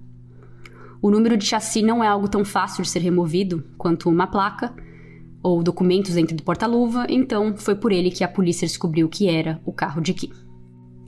O 0.99 1.11
número 1.11 1.37
de 1.37 1.45
chassi 1.45 1.83
não 1.83 2.03
é 2.03 2.07
algo 2.07 2.27
tão 2.27 2.43
fácil 2.43 2.81
de 2.81 2.89
ser 2.89 3.03
removido 3.03 3.63
quanto 3.77 4.09
uma 4.09 4.25
placa 4.25 4.75
ou 5.43 5.61
documentos 5.61 6.15
dentro 6.15 6.35
do 6.35 6.41
porta-luva, 6.41 7.05
então 7.07 7.55
foi 7.55 7.75
por 7.75 7.91
ele 7.91 8.09
que 8.09 8.23
a 8.23 8.27
polícia 8.27 8.67
descobriu 8.67 9.07
que 9.07 9.29
era 9.29 9.61
o 9.63 9.71
carro 9.71 10.01
de 10.01 10.15
Kim. 10.15 10.46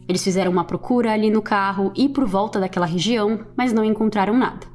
Eles 0.10 0.24
fizeram 0.24 0.52
uma 0.52 0.64
procura 0.64 1.14
ali 1.14 1.30
no 1.30 1.40
carro 1.40 1.94
e 1.96 2.10
por 2.10 2.26
volta 2.26 2.60
daquela 2.60 2.88
região, 2.88 3.46
mas 3.56 3.72
não 3.72 3.86
encontraram 3.86 4.36
nada. 4.36 4.66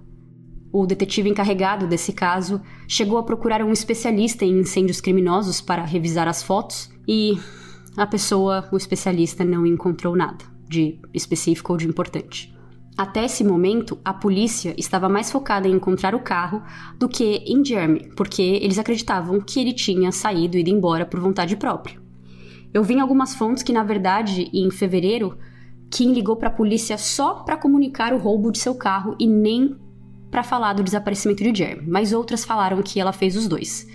O 0.72 0.86
detetive 0.86 1.28
encarregado 1.28 1.88
desse 1.88 2.12
caso 2.12 2.62
chegou 2.86 3.18
a 3.18 3.22
procurar 3.24 3.60
um 3.60 3.72
especialista 3.72 4.44
em 4.44 4.60
incêndios 4.60 5.00
criminosos 5.00 5.60
para 5.60 5.84
revisar 5.84 6.28
as 6.28 6.40
fotos 6.40 6.88
e 7.06 7.36
a 7.96 8.06
pessoa, 8.06 8.68
o 8.70 8.76
especialista, 8.76 9.44
não 9.44 9.66
encontrou 9.66 10.14
nada 10.14 10.44
de 10.68 11.00
específico 11.12 11.72
ou 11.72 11.78
de 11.78 11.88
importante. 11.88 12.54
Até 12.96 13.24
esse 13.24 13.42
momento, 13.42 13.98
a 14.04 14.14
polícia 14.14 14.72
estava 14.78 15.08
mais 15.08 15.32
focada 15.32 15.66
em 15.66 15.72
encontrar 15.72 16.14
o 16.14 16.22
carro 16.22 16.62
do 16.96 17.08
que 17.08 17.38
em 17.44 17.64
Jeremy, 17.64 18.10
porque 18.16 18.40
eles 18.40 18.78
acreditavam 18.78 19.40
que 19.40 19.58
ele 19.58 19.72
tinha 19.72 20.12
saído 20.12 20.56
e 20.56 20.60
ido 20.60 20.70
embora 20.70 21.04
por 21.04 21.18
vontade 21.18 21.56
própria. 21.56 22.03
Eu 22.74 22.82
vi 22.82 22.94
em 22.94 23.00
algumas 23.00 23.36
fontes 23.36 23.62
que, 23.62 23.72
na 23.72 23.84
verdade, 23.84 24.50
em 24.52 24.68
fevereiro, 24.68 25.38
Kim 25.88 26.12
ligou 26.12 26.34
para 26.34 26.48
a 26.48 26.52
polícia 26.52 26.98
só 26.98 27.34
para 27.34 27.56
comunicar 27.56 28.12
o 28.12 28.18
roubo 28.18 28.50
de 28.50 28.58
seu 28.58 28.74
carro 28.74 29.14
e 29.16 29.28
nem 29.28 29.76
para 30.28 30.42
falar 30.42 30.72
do 30.72 30.82
desaparecimento 30.82 31.44
de 31.44 31.56
Jeremy, 31.56 31.88
mas 31.88 32.12
outras 32.12 32.44
falaram 32.44 32.82
que 32.82 32.98
ela 32.98 33.12
fez 33.12 33.36
os 33.36 33.46
dois. 33.46 33.86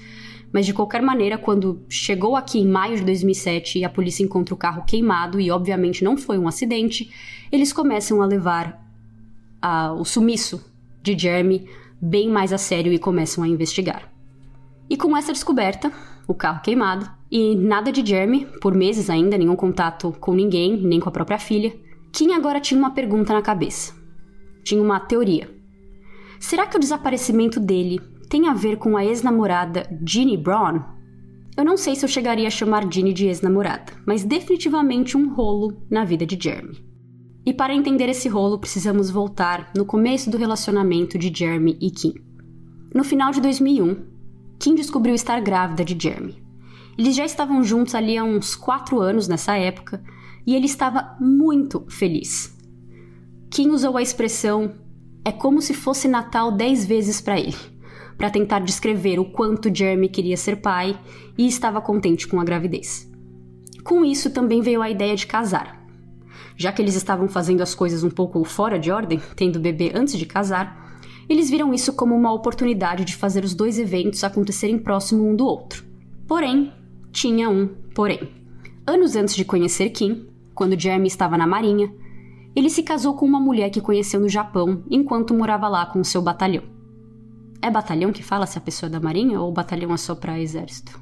Mas 0.53 0.65
de 0.65 0.73
qualquer 0.73 1.01
maneira, 1.01 1.37
quando 1.37 1.83
chegou 1.89 2.37
aqui 2.37 2.57
em 2.57 2.65
maio 2.65 2.95
de 2.95 3.03
2007 3.03 3.79
e 3.79 3.83
a 3.83 3.89
polícia 3.89 4.23
encontra 4.23 4.55
o 4.55 4.57
carro 4.57 4.85
queimado 4.85 5.41
e 5.41 5.51
obviamente 5.51 6.01
não 6.01 6.15
foi 6.15 6.39
um 6.39 6.47
acidente, 6.47 7.11
eles 7.51 7.73
começam 7.73 8.21
a 8.21 8.25
levar 8.25 8.81
a, 9.61 9.91
o 9.91 10.05
sumiço 10.05 10.63
de 11.03 11.19
Jeremy 11.19 11.67
bem 12.01 12.29
mais 12.29 12.53
a 12.53 12.57
sério 12.57 12.93
e 12.93 12.97
começam 12.97 13.43
a 13.43 13.47
investigar. 13.47 14.09
E 14.89 14.95
com 14.95 15.15
essa 15.17 15.33
descoberta, 15.33 15.91
o 16.29 16.35
carro 16.35 16.61
queimado, 16.61 17.09
e 17.31 17.55
nada 17.55 17.91
de 17.91 18.07
Jeremy, 18.07 18.45
por 18.61 18.75
meses 18.75 19.09
ainda, 19.09 19.35
nenhum 19.35 19.55
contato 19.55 20.11
com 20.19 20.31
ninguém, 20.31 20.77
nem 20.77 20.99
com 20.99 21.09
a 21.09 21.11
própria 21.11 21.39
filha, 21.39 21.73
Kim 22.11 22.33
agora 22.33 22.59
tinha 22.59 22.79
uma 22.79 22.91
pergunta 22.91 23.33
na 23.33 23.41
cabeça. 23.41 23.95
Tinha 24.63 24.81
uma 24.81 24.99
teoria. 24.99 25.49
Será 26.39 26.67
que 26.67 26.77
o 26.77 26.79
desaparecimento 26.79 27.59
dele 27.59 27.99
tem 28.29 28.47
a 28.47 28.53
ver 28.53 28.77
com 28.77 28.95
a 28.95 29.03
ex-namorada 29.03 29.89
Ginny 30.05 30.37
Brown? 30.37 30.83
Eu 31.57 31.65
não 31.65 31.75
sei 31.75 31.95
se 31.95 32.05
eu 32.05 32.09
chegaria 32.09 32.47
a 32.47 32.51
chamar 32.51 32.91
Ginny 32.91 33.11
de 33.11 33.25
ex-namorada, 33.25 33.91
mas 34.05 34.23
definitivamente 34.23 35.17
um 35.17 35.33
rolo 35.33 35.81
na 35.89 36.05
vida 36.05 36.27
de 36.27 36.37
Jeremy. 36.39 36.77
E 37.43 37.51
para 37.51 37.73
entender 37.73 38.07
esse 38.07 38.29
rolo, 38.29 38.59
precisamos 38.59 39.09
voltar 39.09 39.71
no 39.75 39.83
começo 39.83 40.29
do 40.29 40.37
relacionamento 40.37 41.17
de 41.17 41.35
Jeremy 41.35 41.75
e 41.81 41.89
Kim. 41.89 42.13
No 42.93 43.03
final 43.03 43.31
de 43.31 43.41
2001, 43.41 44.08
Kim 44.59 44.75
descobriu 44.75 45.15
estar 45.15 45.39
grávida 45.39 45.85
de 45.85 45.97
Jeremy. 45.97 46.43
Eles 46.97 47.15
já 47.15 47.23
estavam 47.23 47.63
juntos 47.63 47.95
ali 47.95 48.17
há 48.17 48.23
uns 48.25 48.55
quatro 48.55 48.99
anos 48.99 49.25
nessa 49.27 49.55
época 49.55 50.03
e 50.45 50.53
ele 50.53 50.65
estava 50.65 51.15
muito 51.19 51.85
feliz. 51.89 52.57
Kim 53.49 53.69
usou 53.69 53.95
a 53.95 54.01
expressão 54.01 54.75
é 55.23 55.31
como 55.31 55.61
se 55.61 55.73
fosse 55.73 56.07
Natal 56.07 56.51
dez 56.51 56.85
vezes 56.85 57.21
para 57.21 57.39
ele, 57.39 57.55
para 58.17 58.29
tentar 58.29 58.59
descrever 58.59 59.17
o 59.17 59.31
quanto 59.31 59.73
Jeremy 59.73 60.09
queria 60.09 60.35
ser 60.35 60.57
pai 60.57 60.99
e 61.37 61.47
estava 61.47 61.79
contente 61.79 62.27
com 62.27 62.39
a 62.39 62.43
gravidez. 62.43 63.09
Com 63.83 64.03
isso 64.03 64.29
também 64.29 64.61
veio 64.61 64.81
a 64.81 64.89
ideia 64.89 65.15
de 65.15 65.25
casar. 65.25 65.79
Já 66.57 66.73
que 66.73 66.81
eles 66.81 66.95
estavam 66.95 67.29
fazendo 67.29 67.61
as 67.61 67.73
coisas 67.73 68.03
um 68.03 68.09
pouco 68.09 68.43
fora 68.43 68.77
de 68.77 68.91
ordem, 68.91 69.21
tendo 69.37 69.59
bebê 69.59 69.93
antes 69.95 70.17
de 70.17 70.25
casar, 70.25 70.88
eles 71.29 71.49
viram 71.49 71.71
isso 71.71 71.93
como 71.93 72.15
uma 72.15 72.33
oportunidade 72.33 73.05
de 73.05 73.15
fazer 73.15 73.43
os 73.43 73.53
dois 73.53 73.77
eventos 73.77 74.23
acontecerem 74.23 74.79
próximo 74.79 75.29
um 75.29 75.35
do 75.35 75.45
outro. 75.45 75.85
Porém, 76.27 76.73
tinha 77.11 77.47
um 77.47 77.67
porém. 77.93 78.27
Anos 78.85 79.15
antes 79.15 79.35
de 79.35 79.45
conhecer 79.45 79.91
Kim, 79.91 80.27
quando 80.55 80.79
Jeremy 80.79 81.07
estava 81.07 81.37
na 81.37 81.45
marinha, 81.45 81.93
ele 82.55 82.69
se 82.69 82.81
casou 82.81 83.13
com 83.13 83.25
uma 83.25 83.39
mulher 83.39 83.69
que 83.69 83.79
conheceu 83.79 84.19
no 84.19 84.27
Japão 84.27 84.83
enquanto 84.89 85.33
morava 85.33 85.67
lá 85.67 85.85
com 85.85 85.99
o 85.99 86.05
seu 86.05 86.21
batalhão. 86.21 86.63
É 87.61 87.69
batalhão 87.69 88.11
que 88.11 88.23
fala 88.23 88.47
se 88.47 88.57
a 88.57 88.61
pessoa 88.61 88.89
é 88.89 88.91
da 88.91 88.99
marinha 88.99 89.39
ou 89.39 89.51
batalhão 89.51 89.93
é 89.93 89.97
só 89.97 90.15
para 90.15 90.39
exército? 90.39 90.99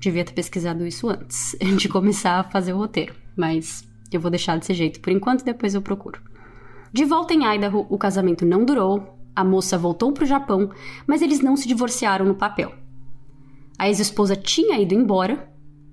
Devia 0.00 0.24
ter 0.24 0.32
pesquisado 0.32 0.84
isso 0.84 1.08
antes 1.10 1.56
de 1.76 1.88
começar 1.88 2.40
a 2.40 2.44
fazer 2.44 2.72
o 2.72 2.78
roteiro, 2.78 3.14
mas 3.36 3.86
eu 4.10 4.20
vou 4.20 4.30
deixar 4.30 4.58
desse 4.58 4.74
jeito 4.74 5.00
por 5.00 5.12
enquanto 5.12 5.44
depois 5.44 5.74
eu 5.74 5.82
procuro. 5.82 6.20
De 6.92 7.04
volta 7.04 7.34
em 7.34 7.44
Idaho, 7.44 7.86
o 7.88 7.98
casamento 7.98 8.46
não 8.46 8.64
durou 8.64 9.17
a 9.38 9.44
moça 9.44 9.78
voltou 9.78 10.10
para 10.10 10.24
o 10.24 10.26
Japão, 10.26 10.68
mas 11.06 11.22
eles 11.22 11.40
não 11.40 11.56
se 11.56 11.68
divorciaram 11.68 12.26
no 12.26 12.34
papel. 12.34 12.72
A 13.78 13.86
ex-esposa 13.86 14.34
tinha 14.34 14.80
ido 14.80 14.94
embora 14.94 15.48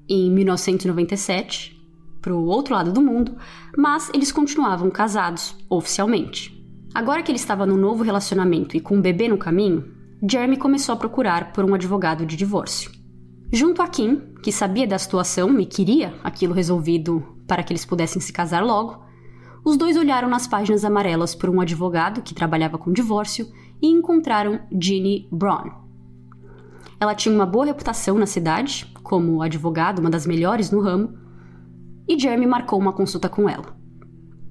em 0.09 0.31
1997 0.31 1.79
para 2.23 2.33
o 2.33 2.47
outro 2.47 2.73
lado 2.73 2.91
do 2.91 3.03
mundo, 3.03 3.37
mas 3.77 4.09
eles 4.15 4.31
continuavam 4.31 4.89
casados 4.89 5.55
oficialmente. 5.69 6.59
Agora 6.91 7.21
que 7.21 7.29
ele 7.29 7.37
estava 7.37 7.67
num 7.67 7.77
novo 7.77 8.03
relacionamento 8.03 8.75
e 8.75 8.79
com 8.79 8.95
um 8.95 9.01
bebê 9.01 9.27
no 9.27 9.37
caminho, 9.37 9.93
Jeremy 10.27 10.57
começou 10.57 10.93
a 10.93 10.97
procurar 10.97 11.53
por 11.53 11.63
um 11.63 11.75
advogado 11.75 12.25
de 12.25 12.35
divórcio. 12.35 12.89
Junto 13.53 13.83
a 13.83 13.87
Kim, 13.87 14.33
que 14.41 14.51
sabia 14.51 14.87
da 14.87 14.97
situação 14.97 15.59
e 15.59 15.67
queria 15.67 16.15
aquilo 16.23 16.55
resolvido 16.55 17.23
para 17.47 17.61
que 17.61 17.71
eles 17.71 17.85
pudessem 17.85 18.19
se 18.19 18.33
casar 18.33 18.65
logo, 18.65 19.04
os 19.65 19.75
dois 19.75 19.97
olharam 19.97 20.29
nas 20.29 20.45
páginas 20.45 20.85
amarelas 20.85 21.33
por 21.33 21.49
um 21.49 21.59
advogado 21.59 22.21
que 22.21 22.35
trabalhava 22.35 22.77
com 22.77 22.93
divórcio 22.93 23.51
e 23.81 23.87
encontraram 23.87 24.59
Ginny 24.79 25.27
Braun. 25.31 25.71
Ela 26.99 27.15
tinha 27.15 27.33
uma 27.33 27.47
boa 27.47 27.65
reputação 27.65 28.15
na 28.15 28.27
cidade, 28.27 28.85
como 29.01 29.41
advogado, 29.41 29.99
uma 29.99 30.09
das 30.09 30.27
melhores 30.27 30.69
no 30.69 30.79
ramo, 30.79 31.17
e 32.07 32.17
Jeremy 32.17 32.45
marcou 32.45 32.79
uma 32.79 32.93
consulta 32.93 33.27
com 33.27 33.49
ela. 33.49 33.75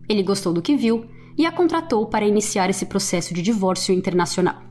Ele 0.09 0.25
gostou 0.25 0.53
do 0.53 0.61
que 0.61 0.77
viu 0.77 1.07
e 1.39 1.47
a 1.47 1.53
contratou 1.53 2.07
para 2.07 2.27
iniciar 2.27 2.69
esse 2.69 2.85
processo 2.85 3.33
de 3.33 3.41
divórcio 3.41 3.95
internacional. 3.95 4.63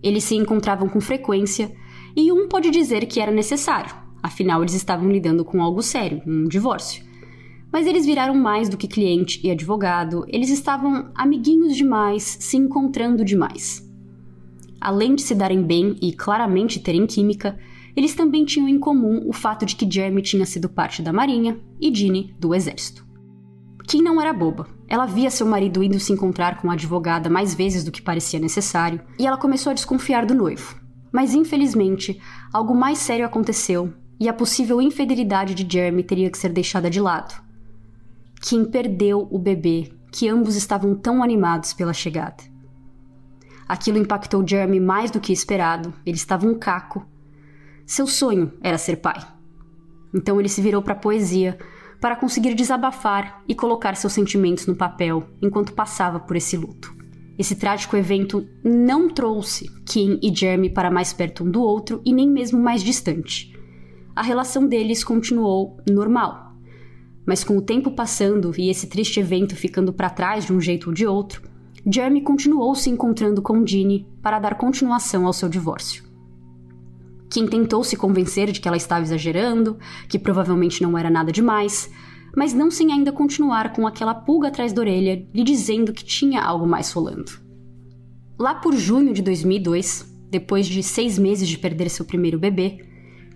Eles 0.00 0.22
se 0.22 0.36
encontravam 0.36 0.88
com 0.88 1.00
frequência 1.00 1.74
e 2.16 2.30
um 2.32 2.48
pode 2.48 2.70
dizer 2.70 3.06
que 3.06 3.20
era 3.20 3.32
necessário, 3.32 3.94
afinal 4.22 4.62
eles 4.62 4.74
estavam 4.74 5.10
lidando 5.10 5.44
com 5.44 5.60
algo 5.60 5.82
sério, 5.82 6.22
um 6.24 6.44
divórcio. 6.44 7.11
Mas 7.72 7.86
eles 7.86 8.04
viraram 8.04 8.34
mais 8.34 8.68
do 8.68 8.76
que 8.76 8.86
cliente 8.86 9.40
e 9.42 9.50
advogado, 9.50 10.24
eles 10.28 10.50
estavam 10.50 11.10
amiguinhos 11.14 11.74
demais, 11.74 12.36
se 12.38 12.56
encontrando 12.56 13.24
demais. 13.24 13.90
Além 14.80 15.14
de 15.14 15.22
se 15.22 15.34
darem 15.34 15.62
bem 15.62 15.96
e 16.02 16.12
claramente 16.12 16.80
terem 16.80 17.06
química, 17.06 17.58
eles 17.96 18.14
também 18.14 18.44
tinham 18.44 18.68
em 18.68 18.78
comum 18.78 19.22
o 19.26 19.32
fato 19.32 19.64
de 19.64 19.76
que 19.76 19.90
Jeremy 19.90 20.20
tinha 20.22 20.44
sido 20.44 20.68
parte 20.68 21.00
da 21.00 21.12
Marinha 21.12 21.58
e 21.80 21.94
Ginny 21.94 22.34
do 22.38 22.54
Exército. 22.54 23.06
Kim 23.86 24.02
não 24.02 24.20
era 24.20 24.32
boba. 24.32 24.66
Ela 24.88 25.06
via 25.06 25.30
seu 25.30 25.46
marido 25.46 25.82
indo 25.82 25.98
se 25.98 26.12
encontrar 26.12 26.60
com 26.60 26.70
a 26.70 26.74
advogada 26.74 27.30
mais 27.30 27.54
vezes 27.54 27.84
do 27.84 27.92
que 27.92 28.02
parecia 28.02 28.40
necessário 28.40 29.00
e 29.18 29.26
ela 29.26 29.36
começou 29.36 29.70
a 29.70 29.74
desconfiar 29.74 30.26
do 30.26 30.34
noivo. 30.34 30.80
Mas 31.12 31.34
infelizmente, 31.34 32.20
algo 32.52 32.74
mais 32.74 32.98
sério 32.98 33.24
aconteceu 33.24 33.92
e 34.18 34.28
a 34.28 34.32
possível 34.32 34.80
infidelidade 34.80 35.54
de 35.54 35.70
Jeremy 35.70 36.02
teria 36.02 36.30
que 36.30 36.38
ser 36.38 36.50
deixada 36.50 36.88
de 36.88 37.00
lado. 37.00 37.51
Kim 38.42 38.64
perdeu 38.64 39.28
o 39.30 39.38
bebê 39.38 39.92
que 40.10 40.28
ambos 40.28 40.56
estavam 40.56 40.96
tão 40.96 41.22
animados 41.22 41.72
pela 41.72 41.92
chegada. 41.92 42.42
Aquilo 43.68 43.98
impactou 43.98 44.46
Jeremy 44.46 44.80
mais 44.80 45.12
do 45.12 45.20
que 45.20 45.32
esperado, 45.32 45.94
ele 46.04 46.16
estava 46.16 46.44
um 46.44 46.58
caco. 46.58 47.06
Seu 47.86 48.04
sonho 48.06 48.52
era 48.60 48.76
ser 48.76 48.96
pai. 48.96 49.24
Então 50.12 50.40
ele 50.40 50.48
se 50.48 50.60
virou 50.60 50.82
para 50.82 50.92
a 50.92 50.98
poesia 50.98 51.56
para 52.00 52.16
conseguir 52.16 52.54
desabafar 52.54 53.42
e 53.46 53.54
colocar 53.54 53.94
seus 53.94 54.12
sentimentos 54.12 54.66
no 54.66 54.74
papel 54.74 55.24
enquanto 55.40 55.72
passava 55.72 56.18
por 56.18 56.36
esse 56.36 56.56
luto. 56.56 56.92
Esse 57.38 57.54
trágico 57.54 57.96
evento 57.96 58.46
não 58.62 59.08
trouxe 59.08 59.70
Kim 59.86 60.18
e 60.20 60.34
Jeremy 60.34 60.68
para 60.68 60.90
mais 60.90 61.12
perto 61.12 61.44
um 61.44 61.50
do 61.50 61.62
outro 61.62 62.02
e 62.04 62.12
nem 62.12 62.28
mesmo 62.28 62.60
mais 62.60 62.82
distante. 62.82 63.56
A 64.16 64.22
relação 64.22 64.66
deles 64.66 65.04
continuou 65.04 65.78
normal. 65.88 66.51
Mas 67.24 67.44
com 67.44 67.56
o 67.56 67.62
tempo 67.62 67.90
passando 67.92 68.52
e 68.58 68.68
esse 68.68 68.86
triste 68.88 69.20
evento 69.20 69.54
ficando 69.54 69.92
para 69.92 70.10
trás 70.10 70.44
de 70.44 70.52
um 70.52 70.60
jeito 70.60 70.88
ou 70.88 70.94
de 70.94 71.06
outro, 71.06 71.42
Jeremy 71.86 72.22
continuou 72.22 72.74
se 72.74 72.90
encontrando 72.90 73.42
com 73.42 73.66
Ginny 73.66 74.06
para 74.22 74.38
dar 74.38 74.56
continuação 74.56 75.26
ao 75.26 75.32
seu 75.32 75.48
divórcio. 75.48 76.04
Kim 77.28 77.46
tentou 77.46 77.82
se 77.82 77.96
convencer 77.96 78.52
de 78.52 78.60
que 78.60 78.68
ela 78.68 78.76
estava 78.76 79.02
exagerando, 79.02 79.78
que 80.08 80.18
provavelmente 80.18 80.82
não 80.82 80.98
era 80.98 81.08
nada 81.08 81.32
demais, 81.32 81.90
mas 82.36 82.52
não 82.52 82.70
sem 82.70 82.92
ainda 82.92 83.10
continuar 83.10 83.72
com 83.72 83.86
aquela 83.86 84.14
pulga 84.14 84.48
atrás 84.48 84.72
da 84.72 84.80
orelha 84.80 85.26
lhe 85.34 85.42
dizendo 85.42 85.92
que 85.92 86.04
tinha 86.04 86.42
algo 86.42 86.66
mais 86.66 86.92
rolando. 86.92 87.32
Lá 88.38 88.54
por 88.54 88.74
junho 88.74 89.12
de 89.12 89.22
2002, 89.22 90.12
depois 90.30 90.66
de 90.66 90.82
seis 90.82 91.18
meses 91.18 91.48
de 91.48 91.58
perder 91.58 91.90
seu 91.90 92.04
primeiro 92.04 92.38
bebê, 92.38 92.84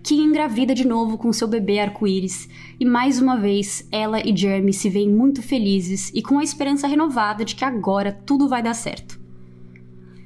Kim 0.03 0.21
engravida 0.21 0.73
de 0.73 0.87
novo 0.87 1.17
com 1.17 1.33
seu 1.33 1.47
bebê 1.47 1.79
arco-íris 1.79 2.47
e 2.79 2.85
mais 2.85 3.21
uma 3.21 3.37
vez 3.37 3.87
ela 3.91 4.19
e 4.25 4.35
Jeremy 4.35 4.73
se 4.73 4.89
veem 4.89 5.09
muito 5.09 5.41
felizes 5.41 6.11
e 6.13 6.21
com 6.21 6.39
a 6.39 6.43
esperança 6.43 6.87
renovada 6.87 7.43
de 7.43 7.55
que 7.55 7.65
agora 7.65 8.11
tudo 8.11 8.47
vai 8.47 8.61
dar 8.63 8.73
certo. 8.73 9.19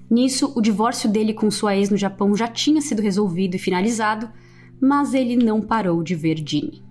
Nisso, 0.09 0.51
o 0.55 0.61
divórcio 0.61 1.09
dele 1.09 1.33
com 1.33 1.49
sua 1.49 1.75
ex 1.75 1.89
no 1.89 1.97
Japão 1.97 2.35
já 2.35 2.47
tinha 2.47 2.81
sido 2.81 3.01
resolvido 3.01 3.55
e 3.55 3.59
finalizado, 3.59 4.29
mas 4.79 5.13
ele 5.13 5.37
não 5.37 5.61
parou 5.61 6.03
de 6.03 6.15
ver 6.15 6.37
Ginny. 6.37 6.83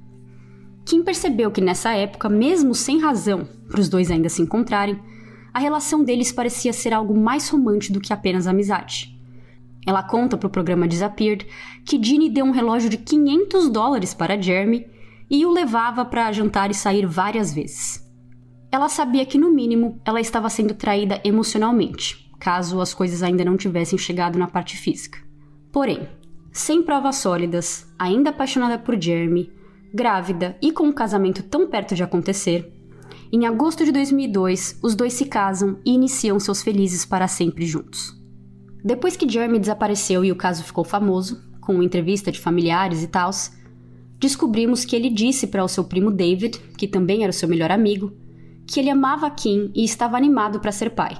Kim 0.86 1.02
percebeu 1.02 1.50
que 1.50 1.60
nessa 1.60 1.92
época, 1.92 2.28
mesmo 2.28 2.74
sem 2.74 2.98
razão 2.98 3.46
para 3.68 3.80
os 3.80 3.88
dois 3.88 4.10
ainda 4.10 4.28
se 4.28 4.40
encontrarem, 4.40 4.98
a 5.52 5.58
relação 5.58 6.02
deles 6.02 6.32
parecia 6.32 6.72
ser 6.72 6.94
algo 6.94 7.16
mais 7.16 7.48
romântico 7.48 7.94
do 7.94 8.00
que 8.00 8.12
apenas 8.12 8.46
amizade. 8.46 9.19
Ela 9.86 10.02
conta 10.02 10.36
para 10.36 10.46
o 10.46 10.50
programa 10.50 10.86
Disappeared 10.86 11.46
que 11.84 12.02
Ginny 12.02 12.28
deu 12.28 12.44
um 12.44 12.50
relógio 12.50 12.90
de 12.90 12.98
500 12.98 13.68
dólares 13.68 14.14
para 14.14 14.40
Jeremy 14.40 14.86
e 15.30 15.46
o 15.46 15.50
levava 15.50 16.04
para 16.04 16.32
jantar 16.32 16.70
e 16.70 16.74
sair 16.74 17.06
várias 17.06 17.54
vezes. 17.54 18.04
Ela 18.72 18.88
sabia 18.88 19.26
que, 19.26 19.38
no 19.38 19.52
mínimo, 19.52 20.00
ela 20.04 20.20
estava 20.20 20.48
sendo 20.48 20.74
traída 20.74 21.20
emocionalmente, 21.24 22.30
caso 22.38 22.80
as 22.80 22.94
coisas 22.94 23.22
ainda 23.22 23.44
não 23.44 23.56
tivessem 23.56 23.98
chegado 23.98 24.38
na 24.38 24.46
parte 24.46 24.76
física. 24.76 25.18
Porém, 25.72 26.08
sem 26.52 26.82
provas 26.82 27.16
sólidas, 27.16 27.92
ainda 27.98 28.30
apaixonada 28.30 28.78
por 28.78 29.00
Jeremy, 29.00 29.52
grávida 29.92 30.56
e 30.60 30.72
com 30.72 30.84
um 30.84 30.92
casamento 30.92 31.42
tão 31.42 31.68
perto 31.68 31.94
de 31.94 32.02
acontecer, 32.02 32.72
em 33.32 33.46
agosto 33.46 33.84
de 33.84 33.92
2002, 33.92 34.80
os 34.82 34.96
dois 34.96 35.12
se 35.12 35.26
casam 35.26 35.78
e 35.84 35.92
iniciam 35.92 36.40
seus 36.40 36.62
felizes 36.62 37.04
para 37.04 37.28
sempre 37.28 37.64
juntos. 37.64 38.19
Depois 38.84 39.16
que 39.16 39.28
Jeremy 39.28 39.58
desapareceu 39.58 40.24
e 40.24 40.32
o 40.32 40.36
caso 40.36 40.64
ficou 40.64 40.84
famoso, 40.84 41.42
com 41.60 41.82
entrevista 41.82 42.32
de 42.32 42.40
familiares 42.40 43.02
e 43.02 43.06
tals, 43.06 43.52
descobrimos 44.18 44.84
que 44.84 44.96
ele 44.96 45.10
disse 45.10 45.46
para 45.46 45.64
o 45.64 45.68
seu 45.68 45.84
primo 45.84 46.10
David, 46.10 46.58
que 46.76 46.88
também 46.88 47.22
era 47.22 47.30
o 47.30 47.34
seu 47.34 47.48
melhor 47.48 47.70
amigo, 47.70 48.12
que 48.66 48.80
ele 48.80 48.90
amava 48.90 49.30
Kim 49.30 49.70
e 49.74 49.84
estava 49.84 50.16
animado 50.16 50.60
para 50.60 50.72
ser 50.72 50.90
pai, 50.90 51.16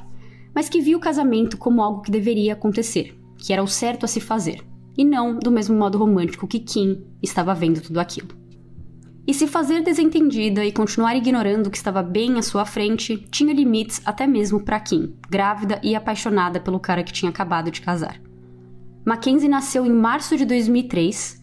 mas 0.54 0.68
que 0.68 0.80
via 0.80 0.96
o 0.96 1.00
casamento 1.00 1.58
como 1.58 1.82
algo 1.82 2.02
que 2.02 2.10
deveria 2.10 2.54
acontecer, 2.54 3.18
que 3.38 3.52
era 3.52 3.62
o 3.62 3.68
certo 3.68 4.04
a 4.04 4.08
se 4.08 4.20
fazer, 4.20 4.64
e 4.96 5.04
não 5.04 5.38
do 5.38 5.50
mesmo 5.50 5.76
modo 5.76 5.98
romântico 5.98 6.46
que 6.46 6.60
Kim 6.60 7.04
estava 7.22 7.54
vendo 7.54 7.80
tudo 7.80 8.00
aquilo. 8.00 8.39
E 9.26 9.34
se 9.34 9.46
fazer 9.46 9.82
desentendida 9.82 10.64
e 10.64 10.72
continuar 10.72 11.14
ignorando 11.14 11.66
o 11.66 11.70
que 11.70 11.76
estava 11.76 12.02
bem 12.02 12.38
à 12.38 12.42
sua 12.42 12.64
frente 12.64 13.16
tinha 13.30 13.52
limites 13.52 14.00
até 14.04 14.26
mesmo 14.26 14.64
para 14.64 14.80
Kim, 14.80 15.14
grávida 15.28 15.80
e 15.82 15.94
apaixonada 15.94 16.58
pelo 16.58 16.80
cara 16.80 17.02
que 17.02 17.12
tinha 17.12 17.30
acabado 17.30 17.70
de 17.70 17.80
casar. 17.80 18.20
Mackenzie 19.04 19.48
nasceu 19.48 19.86
em 19.86 19.92
março 19.92 20.36
de 20.36 20.44
2003 20.44 21.40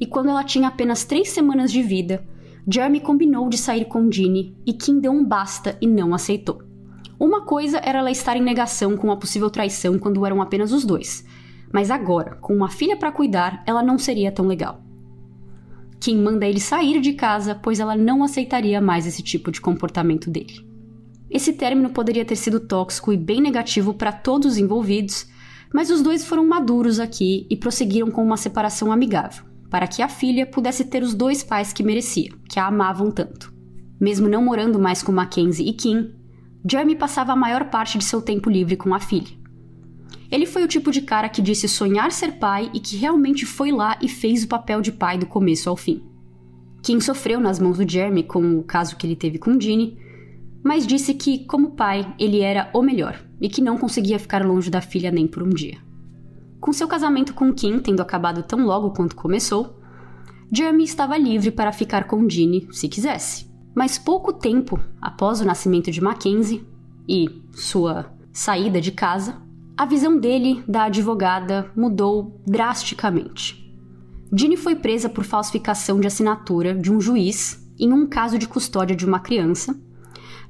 e 0.00 0.06
quando 0.06 0.30
ela 0.30 0.44
tinha 0.44 0.68
apenas 0.68 1.04
três 1.04 1.28
semanas 1.30 1.72
de 1.72 1.82
vida, 1.82 2.24
Jeremy 2.68 3.00
combinou 3.00 3.48
de 3.48 3.56
sair 3.56 3.84
com 3.84 4.10
Ginny 4.10 4.56
e 4.66 4.72
Kim 4.72 4.98
deu 4.98 5.12
um 5.12 5.24
basta 5.24 5.76
e 5.80 5.86
não 5.86 6.14
aceitou. 6.14 6.62
Uma 7.18 7.42
coisa 7.42 7.80
era 7.82 8.00
ela 8.00 8.10
estar 8.10 8.36
em 8.36 8.42
negação 8.42 8.96
com 8.96 9.10
a 9.10 9.16
possível 9.16 9.48
traição 9.48 9.98
quando 9.98 10.26
eram 10.26 10.42
apenas 10.42 10.72
os 10.72 10.84
dois, 10.84 11.24
mas 11.72 11.90
agora, 11.90 12.36
com 12.36 12.54
uma 12.54 12.68
filha 12.68 12.96
para 12.96 13.12
cuidar, 13.12 13.62
ela 13.66 13.82
não 13.82 13.98
seria 13.98 14.32
tão 14.32 14.46
legal. 14.46 14.82
Kim 16.06 16.22
manda 16.22 16.46
ele 16.46 16.60
sair 16.60 17.00
de 17.00 17.14
casa, 17.14 17.52
pois 17.52 17.80
ela 17.80 17.96
não 17.96 18.22
aceitaria 18.22 18.80
mais 18.80 19.08
esse 19.08 19.24
tipo 19.24 19.50
de 19.50 19.60
comportamento 19.60 20.30
dele. 20.30 20.64
Esse 21.28 21.52
término 21.52 21.90
poderia 21.90 22.24
ter 22.24 22.36
sido 22.36 22.60
tóxico 22.60 23.12
e 23.12 23.16
bem 23.16 23.40
negativo 23.40 23.92
para 23.92 24.12
todos 24.12 24.52
os 24.52 24.56
envolvidos, 24.56 25.26
mas 25.74 25.90
os 25.90 26.02
dois 26.02 26.24
foram 26.24 26.46
maduros 26.46 27.00
aqui 27.00 27.44
e 27.50 27.56
prosseguiram 27.56 28.08
com 28.08 28.22
uma 28.22 28.36
separação 28.36 28.92
amigável, 28.92 29.44
para 29.68 29.88
que 29.88 30.00
a 30.00 30.08
filha 30.08 30.46
pudesse 30.46 30.84
ter 30.84 31.02
os 31.02 31.12
dois 31.12 31.42
pais 31.42 31.72
que 31.72 31.82
merecia, 31.82 32.30
que 32.48 32.60
a 32.60 32.68
amavam 32.68 33.10
tanto. 33.10 33.52
Mesmo 34.00 34.28
não 34.28 34.44
morando 34.44 34.78
mais 34.78 35.02
com 35.02 35.10
Mackenzie 35.10 35.68
e 35.68 35.72
Kim, 35.72 36.12
Jeremy 36.70 36.94
passava 36.94 37.32
a 37.32 37.36
maior 37.36 37.68
parte 37.68 37.98
de 37.98 38.04
seu 38.04 38.22
tempo 38.22 38.48
livre 38.48 38.76
com 38.76 38.94
a 38.94 39.00
filha. 39.00 39.36
Ele 40.30 40.46
foi 40.46 40.64
o 40.64 40.68
tipo 40.68 40.90
de 40.90 41.02
cara 41.02 41.28
que 41.28 41.42
disse 41.42 41.68
sonhar 41.68 42.10
ser 42.10 42.32
pai 42.32 42.70
e 42.74 42.80
que 42.80 42.96
realmente 42.96 43.46
foi 43.46 43.70
lá 43.70 43.98
e 44.02 44.08
fez 44.08 44.44
o 44.44 44.48
papel 44.48 44.80
de 44.80 44.92
pai 44.92 45.18
do 45.18 45.26
começo 45.26 45.70
ao 45.70 45.76
fim. 45.76 46.02
Kim 46.82 47.00
sofreu 47.00 47.40
nas 47.40 47.58
mãos 47.58 47.78
do 47.78 47.88
Jeremy 47.88 48.22
com 48.22 48.58
o 48.58 48.62
caso 48.62 48.96
que 48.96 49.06
ele 49.06 49.16
teve 49.16 49.38
com 49.38 49.60
Ginny, 49.60 49.98
mas 50.62 50.86
disse 50.86 51.14
que, 51.14 51.44
como 51.44 51.72
pai, 51.72 52.14
ele 52.18 52.40
era 52.40 52.70
o 52.74 52.82
melhor 52.82 53.20
e 53.40 53.48
que 53.48 53.60
não 53.60 53.78
conseguia 53.78 54.18
ficar 54.18 54.44
longe 54.44 54.70
da 54.70 54.80
filha 54.80 55.10
nem 55.10 55.26
por 55.26 55.42
um 55.42 55.48
dia. 55.48 55.78
Com 56.60 56.72
seu 56.72 56.88
casamento 56.88 57.34
com 57.34 57.52
Kim 57.52 57.78
tendo 57.78 58.00
acabado 58.00 58.42
tão 58.42 58.64
logo 58.64 58.90
quanto 58.90 59.14
começou, 59.14 59.78
Jeremy 60.50 60.84
estava 60.84 61.16
livre 61.16 61.50
para 61.50 61.72
ficar 61.72 62.04
com 62.04 62.28
Ginny 62.28 62.68
se 62.72 62.88
quisesse. 62.88 63.46
Mas 63.74 63.98
pouco 63.98 64.32
tempo 64.32 64.80
após 65.00 65.40
o 65.40 65.44
nascimento 65.44 65.90
de 65.90 66.00
Mackenzie 66.00 66.66
e 67.08 67.42
sua 67.52 68.12
saída 68.32 68.80
de 68.80 68.90
casa, 68.90 69.40
a 69.78 69.84
visão 69.84 70.18
dele 70.18 70.64
da 70.66 70.84
advogada 70.84 71.70
mudou 71.76 72.40
drasticamente. 72.46 73.62
Ginny 74.34 74.56
foi 74.56 74.74
presa 74.74 75.06
por 75.06 75.22
falsificação 75.22 76.00
de 76.00 76.06
assinatura 76.06 76.74
de 76.74 76.90
um 76.90 76.98
juiz 76.98 77.62
em 77.78 77.92
um 77.92 78.06
caso 78.06 78.38
de 78.38 78.48
custódia 78.48 78.96
de 78.96 79.04
uma 79.04 79.20
criança, 79.20 79.78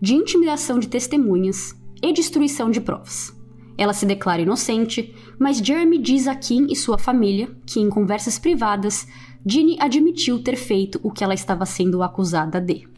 de 0.00 0.14
intimidação 0.14 0.78
de 0.78 0.86
testemunhas 0.86 1.74
e 2.00 2.12
destruição 2.12 2.70
de 2.70 2.80
provas. 2.80 3.34
Ela 3.76 3.92
se 3.92 4.06
declara 4.06 4.42
inocente, 4.42 5.12
mas 5.40 5.58
Jeremy 5.58 5.98
diz 5.98 6.28
a 6.28 6.34
Kim 6.36 6.68
e 6.70 6.76
sua 6.76 6.96
família 6.96 7.50
que, 7.66 7.80
em 7.80 7.90
conversas 7.90 8.38
privadas, 8.38 9.08
Ginny 9.44 9.76
admitiu 9.80 10.40
ter 10.40 10.54
feito 10.54 11.00
o 11.02 11.10
que 11.10 11.24
ela 11.24 11.34
estava 11.34 11.66
sendo 11.66 12.00
acusada 12.00 12.60
de. 12.60 12.88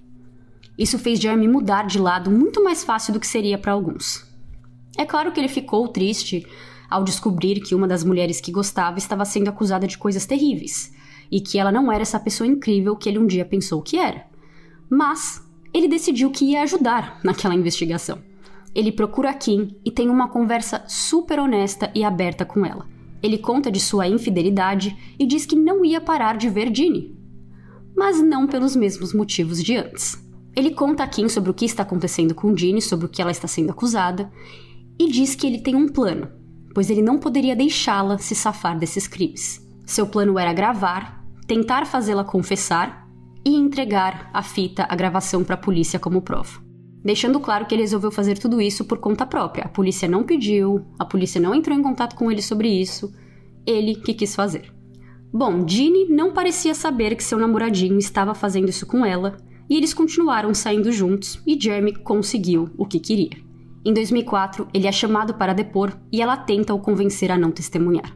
Isso 0.76 0.98
fez 0.98 1.18
Jeremy 1.18 1.48
mudar 1.48 1.86
de 1.86 1.98
lado 1.98 2.30
muito 2.30 2.62
mais 2.62 2.84
fácil 2.84 3.14
do 3.14 3.18
que 3.18 3.26
seria 3.26 3.56
para 3.56 3.72
alguns. 3.72 4.27
É 4.98 5.06
claro 5.06 5.30
que 5.30 5.38
ele 5.38 5.48
ficou 5.48 5.86
triste 5.86 6.44
ao 6.90 7.04
descobrir 7.04 7.60
que 7.60 7.74
uma 7.74 7.86
das 7.86 8.02
mulheres 8.02 8.40
que 8.40 8.50
gostava 8.50 8.98
estava 8.98 9.24
sendo 9.24 9.48
acusada 9.48 9.86
de 9.86 9.96
coisas 9.96 10.26
terríveis 10.26 10.92
e 11.30 11.40
que 11.40 11.56
ela 11.58 11.70
não 11.70 11.92
era 11.92 12.02
essa 12.02 12.18
pessoa 12.18 12.48
incrível 12.48 12.96
que 12.96 13.08
ele 13.08 13.18
um 13.18 13.26
dia 13.26 13.44
pensou 13.44 13.80
que 13.80 13.96
era. 13.96 14.26
Mas 14.90 15.40
ele 15.72 15.86
decidiu 15.86 16.30
que 16.30 16.46
ia 16.46 16.62
ajudar 16.62 17.20
naquela 17.22 17.54
investigação. 17.54 18.18
Ele 18.74 18.90
procura 18.90 19.32
Kim 19.34 19.76
e 19.84 19.90
tem 19.90 20.08
uma 20.08 20.28
conversa 20.28 20.84
super 20.88 21.38
honesta 21.38 21.90
e 21.94 22.02
aberta 22.02 22.44
com 22.44 22.66
ela. 22.66 22.86
Ele 23.22 23.38
conta 23.38 23.70
de 23.70 23.80
sua 23.80 24.08
infidelidade 24.08 24.96
e 25.18 25.26
diz 25.26 25.46
que 25.46 25.56
não 25.56 25.84
ia 25.84 26.00
parar 26.00 26.36
de 26.36 26.48
ver 26.48 26.74
Ginny. 26.74 27.16
Mas 27.96 28.20
não 28.22 28.46
pelos 28.46 28.74
mesmos 28.74 29.12
motivos 29.12 29.62
de 29.62 29.76
antes. 29.76 30.16
Ele 30.54 30.70
conta 30.70 31.04
a 31.04 31.08
Kim 31.08 31.28
sobre 31.28 31.50
o 31.50 31.54
que 31.54 31.64
está 31.64 31.82
acontecendo 31.82 32.34
com 32.34 32.56
Ginny, 32.56 32.80
sobre 32.80 33.06
o 33.06 33.08
que 33.08 33.20
ela 33.20 33.30
está 33.30 33.46
sendo 33.46 33.70
acusada, 33.70 34.30
e 34.98 35.08
diz 35.08 35.34
que 35.34 35.46
ele 35.46 35.60
tem 35.60 35.74
um 35.74 35.88
plano, 35.88 36.28
pois 36.74 36.90
ele 36.90 37.02
não 37.02 37.18
poderia 37.18 37.54
deixá-la 37.54 38.18
se 38.18 38.34
safar 38.34 38.78
desses 38.78 39.06
crimes. 39.06 39.66
Seu 39.86 40.06
plano 40.06 40.38
era 40.38 40.52
gravar, 40.52 41.24
tentar 41.46 41.86
fazê-la 41.86 42.24
confessar 42.24 43.08
e 43.44 43.54
entregar 43.54 44.30
a 44.34 44.42
fita, 44.42 44.86
a 44.88 44.94
gravação 44.94 45.44
para 45.44 45.54
a 45.54 45.58
polícia 45.58 45.98
como 45.98 46.22
prova. 46.22 46.60
Deixando 47.02 47.40
claro 47.40 47.64
que 47.66 47.74
ele 47.74 47.82
resolveu 47.82 48.10
fazer 48.10 48.36
tudo 48.38 48.60
isso 48.60 48.84
por 48.84 48.98
conta 48.98 49.24
própria. 49.24 49.64
A 49.64 49.68
polícia 49.68 50.08
não 50.08 50.24
pediu, 50.24 50.84
a 50.98 51.04
polícia 51.04 51.40
não 51.40 51.54
entrou 51.54 51.76
em 51.76 51.82
contato 51.82 52.16
com 52.16 52.30
ele 52.30 52.42
sobre 52.42 52.68
isso, 52.68 53.12
ele 53.64 53.94
que 53.94 54.12
quis 54.12 54.34
fazer. 54.34 54.72
Bom, 55.32 55.66
Ginny 55.66 56.06
não 56.08 56.32
parecia 56.32 56.74
saber 56.74 57.14
que 57.14 57.22
seu 57.22 57.38
namoradinho 57.38 57.98
estava 57.98 58.34
fazendo 58.34 58.68
isso 58.68 58.86
com 58.86 59.04
ela, 59.04 59.36
e 59.70 59.76
eles 59.76 59.94
continuaram 59.94 60.52
saindo 60.54 60.90
juntos, 60.90 61.40
e 61.46 61.58
Jeremy 61.58 61.94
conseguiu 61.96 62.70
o 62.76 62.86
que 62.86 62.98
queria. 62.98 63.47
Em 63.88 63.94
2004, 63.94 64.68
ele 64.74 64.86
é 64.86 64.92
chamado 64.92 65.32
para 65.32 65.54
depor 65.54 65.94
e 66.12 66.20
ela 66.20 66.36
tenta 66.36 66.74
o 66.74 66.78
convencer 66.78 67.32
a 67.32 67.38
não 67.38 67.50
testemunhar. 67.50 68.14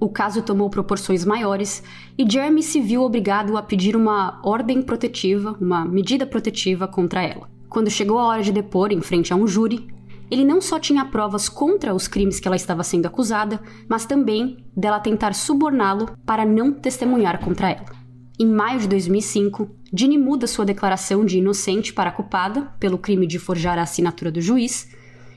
O 0.00 0.08
caso 0.08 0.42
tomou 0.42 0.68
proporções 0.68 1.24
maiores 1.24 1.84
e 2.18 2.28
Jeremy 2.28 2.64
se 2.64 2.80
viu 2.80 3.02
obrigado 3.02 3.56
a 3.56 3.62
pedir 3.62 3.94
uma 3.94 4.40
ordem 4.42 4.82
protetiva, 4.82 5.56
uma 5.60 5.84
medida 5.84 6.26
protetiva 6.26 6.88
contra 6.88 7.22
ela. 7.22 7.48
Quando 7.68 7.92
chegou 7.92 8.18
a 8.18 8.26
hora 8.26 8.42
de 8.42 8.50
depor 8.50 8.90
em 8.90 9.00
frente 9.00 9.32
a 9.32 9.36
um 9.36 9.46
júri, 9.46 9.86
ele 10.28 10.44
não 10.44 10.60
só 10.60 10.80
tinha 10.80 11.04
provas 11.04 11.48
contra 11.48 11.94
os 11.94 12.08
crimes 12.08 12.40
que 12.40 12.48
ela 12.48 12.56
estava 12.56 12.82
sendo 12.82 13.06
acusada, 13.06 13.60
mas 13.88 14.04
também 14.04 14.66
dela 14.76 14.98
tentar 14.98 15.32
suborná-lo 15.32 16.10
para 16.26 16.44
não 16.44 16.72
testemunhar 16.72 17.38
contra 17.38 17.70
ela. 17.70 18.01
Em 18.38 18.46
maio 18.46 18.80
de 18.80 18.88
2005, 18.88 19.70
Ginny 19.92 20.16
muda 20.16 20.46
sua 20.46 20.64
declaração 20.64 21.24
de 21.24 21.38
inocente 21.38 21.92
para 21.92 22.10
culpada 22.10 22.72
pelo 22.80 22.96
crime 22.96 23.26
de 23.26 23.38
forjar 23.38 23.78
a 23.78 23.82
assinatura 23.82 24.32
do 24.32 24.40
juiz, 24.40 24.88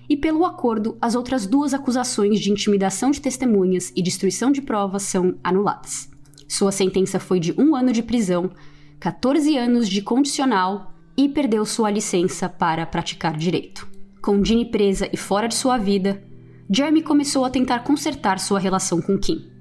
e 0.08 0.15
pelo 0.15 0.45
acordo, 0.45 0.97
as 1.01 1.15
outras 1.15 1.45
duas 1.45 1.73
acusações 1.73 2.39
de 2.39 2.51
intimidação 2.51 3.12
de 3.12 3.19
testemunhas 3.19 3.91
e 3.95 4.01
destruição 4.01 4.51
de 4.51 4.62
provas 4.62 5.03
são 5.03 5.36
anuladas. 5.43 6.10
Sua 6.47 6.71
sentença 6.71 7.19
foi 7.19 7.39
de 7.39 7.53
um 7.60 7.75
ano 7.75 7.91
de 7.91 8.03
prisão, 8.03 8.51
14 8.99 9.58
anos 9.58 9.89
de 9.89 10.01
condicional 10.01 10.93
e 11.17 11.27
perdeu 11.27 11.65
sua 11.65 11.89
licença 11.89 12.47
para 12.47 12.86
praticar 12.86 13.36
direito. 13.36 13.88
Com 14.21 14.43
Ginny 14.43 14.65
presa 14.65 15.10
e 15.12 15.17
fora 15.17 15.47
de 15.47 15.55
sua 15.55 15.77
vida, 15.77 16.23
Jeremy 16.69 17.01
começou 17.01 17.43
a 17.45 17.49
tentar 17.49 17.79
consertar 17.79 18.39
sua 18.39 18.60
relação 18.60 19.01
com 19.01 19.17
Kim. 19.17 19.54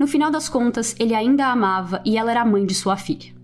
No 0.00 0.06
final 0.06 0.30
das 0.30 0.48
contas, 0.48 0.96
ele 0.98 1.14
ainda 1.14 1.44
a 1.44 1.52
amava 1.52 2.00
e 2.06 2.16
ela 2.16 2.30
era 2.30 2.40
a 2.40 2.46
mãe 2.46 2.64
de 2.64 2.74
sua 2.74 2.96
filha. 2.96 3.34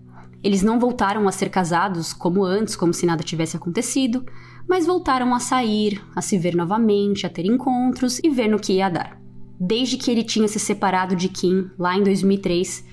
Eles 0.43 0.63
não 0.63 0.79
voltaram 0.79 1.27
a 1.27 1.31
ser 1.31 1.49
casados 1.49 2.13
como 2.13 2.43
antes, 2.43 2.75
como 2.75 2.95
se 2.95 3.05
nada 3.05 3.23
tivesse 3.23 3.55
acontecido, 3.55 4.25
mas 4.67 4.87
voltaram 4.87 5.35
a 5.35 5.39
sair, 5.39 6.01
a 6.15 6.21
se 6.21 6.35
ver 6.35 6.55
novamente, 6.55 7.27
a 7.27 7.29
ter 7.29 7.45
encontros 7.45 8.19
e 8.23 8.31
ver 8.31 8.47
no 8.47 8.59
que 8.59 8.73
ia 8.73 8.89
dar. 8.89 9.21
Desde 9.59 9.97
que 9.97 10.09
ele 10.09 10.23
tinha 10.23 10.47
se 10.47 10.57
separado 10.59 11.15
de 11.15 11.29
Kim, 11.29 11.69
lá 11.77 11.95
em 11.95 12.01
2003, 12.01 12.83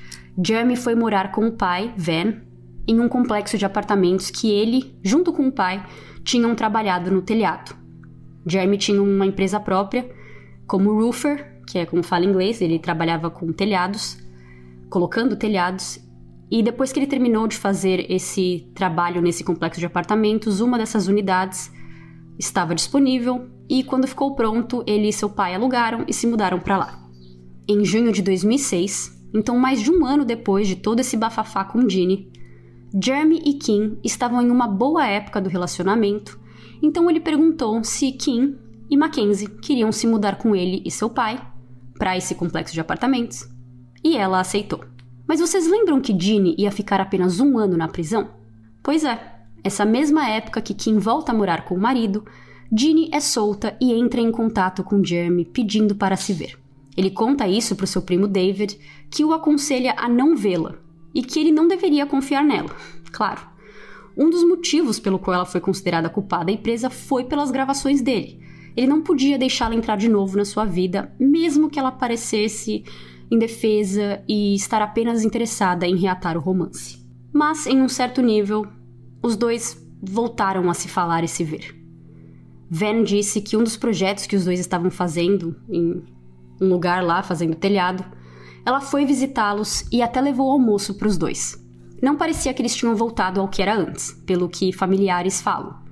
Jeremy 0.44 0.76
foi 0.76 0.94
morar 0.94 1.32
com 1.32 1.46
o 1.46 1.52
pai, 1.52 1.90
Van, 1.96 2.34
em 2.86 3.00
um 3.00 3.08
complexo 3.08 3.56
de 3.56 3.64
apartamentos 3.64 4.30
que 4.30 4.50
ele, 4.50 4.94
junto 5.02 5.32
com 5.32 5.48
o 5.48 5.52
pai, 5.52 5.82
tinham 6.22 6.54
trabalhado 6.54 7.10
no 7.10 7.22
telhado. 7.22 7.74
Jeremy 8.46 8.76
tinha 8.76 9.02
uma 9.02 9.24
empresa 9.24 9.58
própria, 9.58 10.06
como 10.66 10.92
roofer, 10.92 11.53
que 11.66 11.78
é 11.78 11.86
como 11.86 12.02
fala 12.02 12.24
em 12.24 12.28
inglês, 12.28 12.60
ele 12.60 12.78
trabalhava 12.78 13.30
com 13.30 13.52
telhados, 13.52 14.18
colocando 14.88 15.36
telhados, 15.36 15.98
e 16.50 16.62
depois 16.62 16.92
que 16.92 16.98
ele 16.98 17.06
terminou 17.06 17.48
de 17.48 17.56
fazer 17.56 18.10
esse 18.10 18.70
trabalho 18.74 19.20
nesse 19.20 19.42
complexo 19.42 19.80
de 19.80 19.86
apartamentos, 19.86 20.60
uma 20.60 20.78
dessas 20.78 21.08
unidades 21.08 21.72
estava 22.38 22.74
disponível 22.74 23.48
e 23.68 23.82
quando 23.82 24.06
ficou 24.06 24.34
pronto, 24.34 24.84
ele 24.86 25.08
e 25.08 25.12
seu 25.12 25.28
pai 25.30 25.54
alugaram 25.54 26.04
e 26.06 26.12
se 26.12 26.26
mudaram 26.26 26.60
para 26.60 26.76
lá. 26.76 27.08
Em 27.68 27.84
junho 27.84 28.12
de 28.12 28.22
2006, 28.22 29.28
então 29.34 29.58
mais 29.58 29.80
de 29.80 29.90
um 29.90 30.04
ano 30.04 30.24
depois 30.24 30.68
de 30.68 30.76
todo 30.76 31.00
esse 31.00 31.16
bafafá 31.16 31.64
com 31.64 31.88
Ginny, 31.88 32.30
Jeremy 33.02 33.42
e 33.44 33.54
Kim 33.54 33.98
estavam 34.04 34.40
em 34.40 34.50
uma 34.50 34.68
boa 34.68 35.06
época 35.06 35.40
do 35.40 35.48
relacionamento, 35.48 36.38
então 36.82 37.10
ele 37.10 37.20
perguntou 37.20 37.82
se 37.82 38.12
Kim 38.12 38.56
e 38.90 38.96
Mackenzie 38.96 39.48
queriam 39.48 39.90
se 39.90 40.06
mudar 40.06 40.36
com 40.36 40.54
ele 40.54 40.82
e 40.84 40.90
seu 40.90 41.08
pai 41.08 41.40
para 41.98 42.16
esse 42.16 42.34
complexo 42.34 42.74
de 42.74 42.80
apartamentos, 42.80 43.48
e 44.02 44.16
ela 44.16 44.40
aceitou. 44.40 44.84
Mas 45.26 45.40
vocês 45.40 45.66
lembram 45.66 46.00
que 46.00 46.18
Ginny 46.18 46.54
ia 46.58 46.70
ficar 46.70 47.00
apenas 47.00 47.40
um 47.40 47.56
ano 47.58 47.76
na 47.76 47.88
prisão? 47.88 48.30
Pois 48.82 49.04
é, 49.04 49.34
essa 49.62 49.84
mesma 49.84 50.28
época 50.28 50.60
que 50.60 50.74
Kim 50.74 50.98
volta 50.98 51.32
a 51.32 51.34
morar 51.34 51.64
com 51.64 51.74
o 51.74 51.80
marido, 51.80 52.24
Ginny 52.76 53.08
é 53.12 53.20
solta 53.20 53.76
e 53.80 53.92
entra 53.92 54.20
em 54.20 54.30
contato 54.30 54.84
com 54.84 55.02
Jeremy 55.02 55.44
pedindo 55.44 55.94
para 55.94 56.16
se 56.16 56.32
ver. 56.32 56.58
Ele 56.96 57.10
conta 57.10 57.48
isso 57.48 57.74
para 57.74 57.84
o 57.84 57.88
seu 57.88 58.02
primo 58.02 58.28
David, 58.28 58.78
que 59.10 59.24
o 59.24 59.32
aconselha 59.32 59.94
a 59.96 60.08
não 60.08 60.36
vê-la, 60.36 60.74
e 61.14 61.22
que 61.22 61.40
ele 61.40 61.50
não 61.50 61.66
deveria 61.66 62.06
confiar 62.06 62.44
nela. 62.44 62.70
Claro. 63.10 63.40
Um 64.16 64.30
dos 64.30 64.44
motivos 64.44 65.00
pelo 65.00 65.18
qual 65.18 65.34
ela 65.34 65.46
foi 65.46 65.60
considerada 65.60 66.08
culpada 66.08 66.52
e 66.52 66.56
presa 66.56 66.90
foi 66.90 67.24
pelas 67.24 67.50
gravações 67.50 68.00
dele. 68.00 68.40
Ele 68.76 68.86
não 68.86 69.02
podia 69.02 69.38
deixá-la 69.38 69.74
entrar 69.74 69.96
de 69.96 70.08
novo 70.08 70.36
na 70.36 70.44
sua 70.44 70.64
vida, 70.64 71.14
mesmo 71.18 71.70
que 71.70 71.78
ela 71.78 71.92
parecesse 71.92 72.84
indefesa 73.30 74.22
e 74.28 74.54
estar 74.54 74.82
apenas 74.82 75.24
interessada 75.24 75.86
em 75.86 75.96
reatar 75.96 76.36
o 76.36 76.40
romance. 76.40 77.04
Mas, 77.32 77.66
em 77.66 77.80
um 77.80 77.88
certo 77.88 78.22
nível, 78.22 78.66
os 79.22 79.36
dois 79.36 79.80
voltaram 80.02 80.68
a 80.70 80.74
se 80.74 80.88
falar 80.88 81.24
e 81.24 81.28
se 81.28 81.42
ver. 81.42 81.74
Van 82.70 83.02
disse 83.02 83.40
que 83.40 83.56
um 83.56 83.62
dos 83.62 83.76
projetos 83.76 84.26
que 84.26 84.36
os 84.36 84.44
dois 84.44 84.60
estavam 84.60 84.90
fazendo 84.90 85.56
em 85.68 86.02
um 86.60 86.68
lugar 86.68 87.02
lá, 87.02 87.22
fazendo 87.22 87.54
telhado, 87.54 88.04
ela 88.64 88.80
foi 88.80 89.04
visitá-los 89.04 89.84
e 89.92 90.02
até 90.02 90.20
levou 90.20 90.50
almoço 90.50 90.94
para 90.94 91.08
os 91.08 91.18
dois. 91.18 91.62
Não 92.02 92.16
parecia 92.16 92.52
que 92.52 92.62
eles 92.62 92.74
tinham 92.74 92.94
voltado 92.94 93.40
ao 93.40 93.48
que 93.48 93.62
era 93.62 93.76
antes, 93.76 94.12
pelo 94.26 94.48
que 94.48 94.72
familiares 94.72 95.40
falam. 95.40 95.83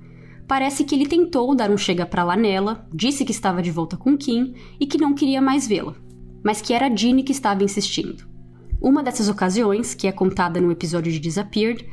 Parece 0.47 0.83
que 0.83 0.93
ele 0.93 1.07
tentou 1.07 1.55
dar 1.55 1.71
um 1.71 1.77
chega 1.77 2.05
para 2.05 2.23
lá 2.23 2.35
nela, 2.35 2.87
disse 2.93 3.23
que 3.23 3.31
estava 3.31 3.61
de 3.61 3.71
volta 3.71 3.95
com 3.95 4.17
Kim 4.17 4.53
e 4.79 4.85
que 4.85 4.97
não 4.97 5.13
queria 5.13 5.41
mais 5.41 5.67
vê-la, 5.67 5.95
mas 6.43 6.61
que 6.61 6.73
era 6.73 6.93
Jeanne 6.93 7.23
que 7.23 7.31
estava 7.31 7.63
insistindo. 7.63 8.27
Uma 8.81 9.01
dessas 9.01 9.29
ocasiões, 9.29 9.93
que 9.93 10.07
é 10.07 10.11
contada 10.11 10.59
no 10.59 10.71
episódio 10.71 11.11
de 11.11 11.19
Disappeared, 11.19 11.87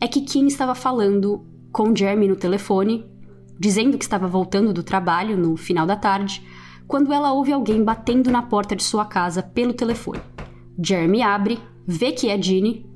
é 0.00 0.06
que 0.06 0.20
Kim 0.20 0.46
estava 0.46 0.74
falando 0.74 1.44
com 1.72 1.94
Jeremy 1.94 2.28
no 2.28 2.36
telefone, 2.36 3.04
dizendo 3.58 3.98
que 3.98 4.04
estava 4.04 4.28
voltando 4.28 4.72
do 4.72 4.82
trabalho 4.82 5.36
no 5.36 5.56
final 5.56 5.86
da 5.86 5.96
tarde, 5.96 6.42
quando 6.86 7.12
ela 7.12 7.32
ouve 7.32 7.52
alguém 7.52 7.82
batendo 7.82 8.30
na 8.30 8.42
porta 8.42 8.76
de 8.76 8.84
sua 8.84 9.04
casa 9.04 9.42
pelo 9.42 9.74
telefone. 9.74 10.20
Jeremy 10.80 11.22
abre, 11.22 11.58
vê 11.86 12.12
que 12.12 12.28
é 12.28 12.40
Ginny 12.40 12.86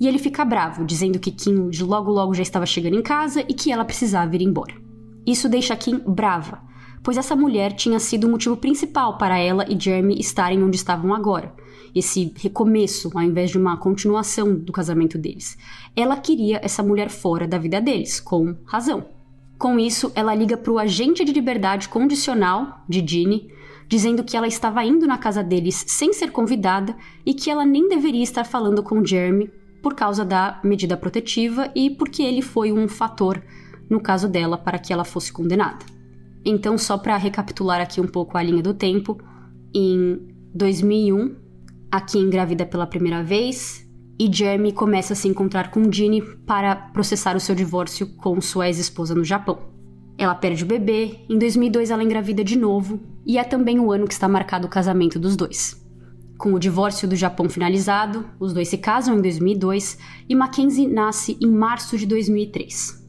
e 0.00 0.06
ele 0.06 0.18
fica 0.18 0.44
bravo, 0.44 0.84
dizendo 0.84 1.18
que 1.18 1.30
Kim 1.30 1.70
logo 1.80 2.10
logo 2.10 2.34
já 2.34 2.42
estava 2.42 2.66
chegando 2.66 2.96
em 2.96 3.02
casa 3.02 3.40
e 3.40 3.54
que 3.54 3.72
ela 3.72 3.84
precisava 3.84 4.34
ir 4.36 4.42
embora. 4.42 4.74
Isso 5.26 5.48
deixa 5.48 5.76
Kim 5.76 5.98
brava, 6.06 6.62
pois 7.02 7.16
essa 7.16 7.34
mulher 7.34 7.72
tinha 7.72 7.98
sido 7.98 8.26
o 8.26 8.30
motivo 8.30 8.56
principal 8.56 9.18
para 9.18 9.38
ela 9.38 9.64
e 9.68 9.78
Jeremy 9.78 10.18
estarem 10.18 10.62
onde 10.62 10.76
estavam 10.76 11.12
agora. 11.14 11.52
Esse 11.94 12.32
recomeço, 12.36 13.10
ao 13.14 13.22
invés 13.22 13.50
de 13.50 13.58
uma 13.58 13.76
continuação 13.76 14.54
do 14.54 14.72
casamento 14.72 15.18
deles. 15.18 15.56
Ela 15.96 16.16
queria 16.16 16.60
essa 16.62 16.82
mulher 16.82 17.08
fora 17.08 17.48
da 17.48 17.58
vida 17.58 17.80
deles, 17.80 18.20
com 18.20 18.56
razão. 18.64 19.06
Com 19.58 19.78
isso, 19.78 20.12
ela 20.14 20.34
liga 20.34 20.56
para 20.56 20.72
o 20.72 20.78
agente 20.78 21.24
de 21.24 21.32
liberdade 21.32 21.88
condicional 21.88 22.84
de 22.88 23.04
Ginny, 23.04 23.50
dizendo 23.88 24.22
que 24.22 24.36
ela 24.36 24.46
estava 24.46 24.84
indo 24.84 25.06
na 25.06 25.18
casa 25.18 25.42
deles 25.42 25.84
sem 25.88 26.12
ser 26.12 26.30
convidada 26.30 26.94
e 27.26 27.34
que 27.34 27.50
ela 27.50 27.64
nem 27.64 27.88
deveria 27.88 28.22
estar 28.22 28.44
falando 28.44 28.82
com 28.82 29.04
Jeremy 29.04 29.50
por 29.82 29.94
causa 29.94 30.24
da 30.24 30.60
medida 30.62 30.96
protetiva 30.96 31.70
e 31.74 31.90
porque 31.90 32.22
ele 32.22 32.42
foi 32.42 32.72
um 32.72 32.88
fator 32.88 33.42
no 33.88 34.00
caso 34.00 34.28
dela 34.28 34.58
para 34.58 34.78
que 34.78 34.92
ela 34.92 35.04
fosse 35.04 35.32
condenada. 35.32 35.84
Então, 36.44 36.78
só 36.78 36.96
para 36.96 37.16
recapitular 37.16 37.80
aqui 37.80 38.00
um 38.00 38.06
pouco 38.06 38.36
a 38.36 38.42
linha 38.42 38.62
do 38.62 38.74
tempo, 38.74 39.18
em 39.74 40.28
2001, 40.54 41.36
a 41.90 42.00
Kim 42.00 42.20
engravida 42.20 42.66
pela 42.66 42.86
primeira 42.86 43.22
vez, 43.22 43.86
e 44.18 44.32
Jeremy 44.32 44.72
começa 44.72 45.12
a 45.12 45.16
se 45.16 45.28
encontrar 45.28 45.70
com 45.70 45.90
Ginny 45.92 46.20
para 46.44 46.74
processar 46.74 47.36
o 47.36 47.40
seu 47.40 47.54
divórcio 47.54 48.14
com 48.16 48.40
sua 48.40 48.66
ex-esposa 48.66 49.14
no 49.14 49.24
Japão. 49.24 49.58
Ela 50.18 50.34
perde 50.34 50.64
o 50.64 50.66
bebê, 50.66 51.20
em 51.28 51.38
2002 51.38 51.90
ela 51.90 52.02
engravida 52.02 52.42
de 52.42 52.58
novo, 52.58 53.00
e 53.24 53.38
é 53.38 53.44
também 53.44 53.78
o 53.78 53.92
ano 53.92 54.06
que 54.06 54.12
está 54.12 54.26
marcado 54.26 54.66
o 54.66 54.70
casamento 54.70 55.18
dos 55.18 55.36
dois. 55.36 55.77
Com 56.38 56.54
o 56.54 56.58
divórcio 56.60 57.08
do 57.08 57.16
Japão 57.16 57.48
finalizado, 57.48 58.24
os 58.38 58.52
dois 58.52 58.68
se 58.68 58.78
casam 58.78 59.18
em 59.18 59.20
2002 59.20 59.98
e 60.28 60.36
Mackenzie 60.36 60.86
nasce 60.86 61.36
em 61.42 61.50
março 61.50 61.98
de 61.98 62.06
2003. 62.06 63.04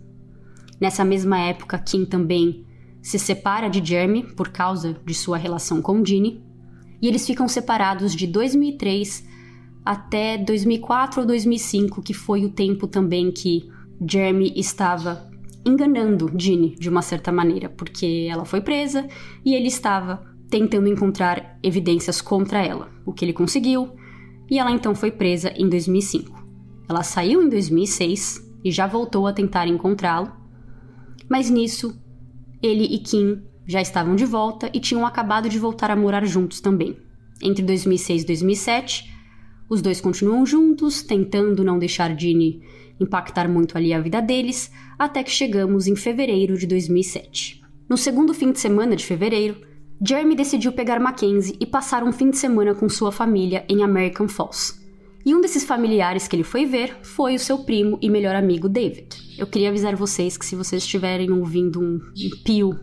Nessa 0.82 1.06
mesma 1.06 1.38
época, 1.38 1.78
Kim 1.78 2.06
também 2.06 2.66
se 3.04 3.20
separa 3.20 3.70
de 3.70 3.86
Jeremy 3.86 4.24
por 4.34 4.50
causa 4.50 5.00
de 5.06 5.14
sua 5.14 5.38
relação 5.38 5.80
com 5.80 6.04
Ginny, 6.04 6.44
e 7.00 7.08
eles 7.08 7.26
ficam 7.28 7.48
separados 7.48 8.16
de 8.16 8.26
2003 8.26 9.24
até 9.86 10.36
2004 10.36 11.22
ou 11.22 11.28
2005, 11.28 12.02
que 12.02 12.16
foi 12.16 12.44
o 12.44 12.50
tempo 12.50 12.88
também 12.88 13.32
que 13.32 13.70
Jeremy 14.10 14.54
estava 14.56 15.30
enganando 15.64 16.32
Ginny 16.36 16.76
de 16.80 16.90
uma 16.90 17.04
certa 17.04 17.32
maneira, 17.32 17.70
porque 17.70 18.28
ela 18.30 18.44
foi 18.44 18.62
presa 18.62 19.08
e 19.46 19.54
ele 19.54 19.68
estava 19.68 20.29
tentando 20.50 20.88
encontrar 20.88 21.58
evidências 21.62 22.22
contra 22.22 22.66
ela, 22.66 22.90
o 23.06 23.14
que 23.14 23.24
ele 23.24 23.34
conseguiu, 23.34 23.92
e 24.50 24.58
ela 24.58 24.72
então 24.72 24.96
foi 24.96 25.12
presa 25.12 25.54
em 25.56 25.70
2005. 25.70 26.48
Ela 26.90 27.04
saiu 27.04 27.44
em 27.44 27.50
2006 27.50 28.44
e 28.64 28.72
já 28.72 28.88
voltou 28.88 29.28
a 29.28 29.34
tentar 29.34 29.68
encontrá-lo, 29.68 30.32
mas 31.30 31.50
nisso 31.50 32.02
ele 32.62 32.84
e 32.84 32.98
Kim 33.00 33.44
já 33.68 33.82
estavam 33.82 34.16
de 34.16 34.26
volta 34.26 34.70
e 34.74 34.80
tinham 34.80 35.06
acabado 35.06 35.48
de 35.48 35.60
voltar 35.60 35.92
a 35.92 35.96
morar 35.96 36.26
juntos 36.26 36.60
também. 36.60 36.98
Entre 37.42 37.64
2006 37.64 38.24
e 38.24 38.26
2007, 38.26 39.14
os 39.70 39.82
dois 39.82 40.02
continuam 40.02 40.46
juntos, 40.46 41.04
tentando 41.04 41.64
não 41.64 41.78
deixar 41.78 42.20
Ginny 42.20 42.62
impactar 43.00 43.48
muito 43.48 43.78
ali 43.78 43.94
a 43.94 44.00
vida 44.00 44.22
deles, 44.22 44.72
até 44.98 45.24
que 45.24 45.32
chegamos 45.32 45.88
em 45.88 45.96
fevereiro 45.96 46.58
de 46.58 46.68
2007. 46.68 47.62
No 47.88 47.98
segundo 47.98 48.34
fim 48.34 48.52
de 48.52 48.60
semana 48.60 48.96
de 48.96 49.06
fevereiro, 49.06 49.69
Jeremy 50.02 50.34
decidiu 50.34 50.72
pegar 50.72 51.00
Mackenzie 51.00 51.58
e 51.60 51.66
passar 51.66 52.04
um 52.04 52.12
fim 52.12 52.30
de 52.30 52.38
semana 52.38 52.74
com 52.74 52.88
sua 52.88 53.12
família 53.12 53.66
em 53.68 53.84
American 53.84 54.30
Falls. 54.30 54.80
E 55.26 55.36
um 55.36 55.42
desses 55.42 55.66
familiares 55.66 56.26
que 56.26 56.36
ele 56.38 56.44
foi 56.44 56.66
ver 56.66 56.96
foi 57.04 57.36
o 57.36 57.40
seu 57.40 57.60
primo 57.60 58.00
e 58.02 58.10
melhor 58.10 58.34
amigo 58.34 58.70
David. 58.70 59.10
Eu 59.38 59.46
queria 59.46 59.70
avisar 59.70 59.96
vocês 59.98 60.38
que 60.38 60.46
se 60.46 60.56
vocês 60.56 60.84
estiverem 60.84 61.30
ouvindo 61.32 61.82
um, 61.82 62.00
pio 62.46 62.80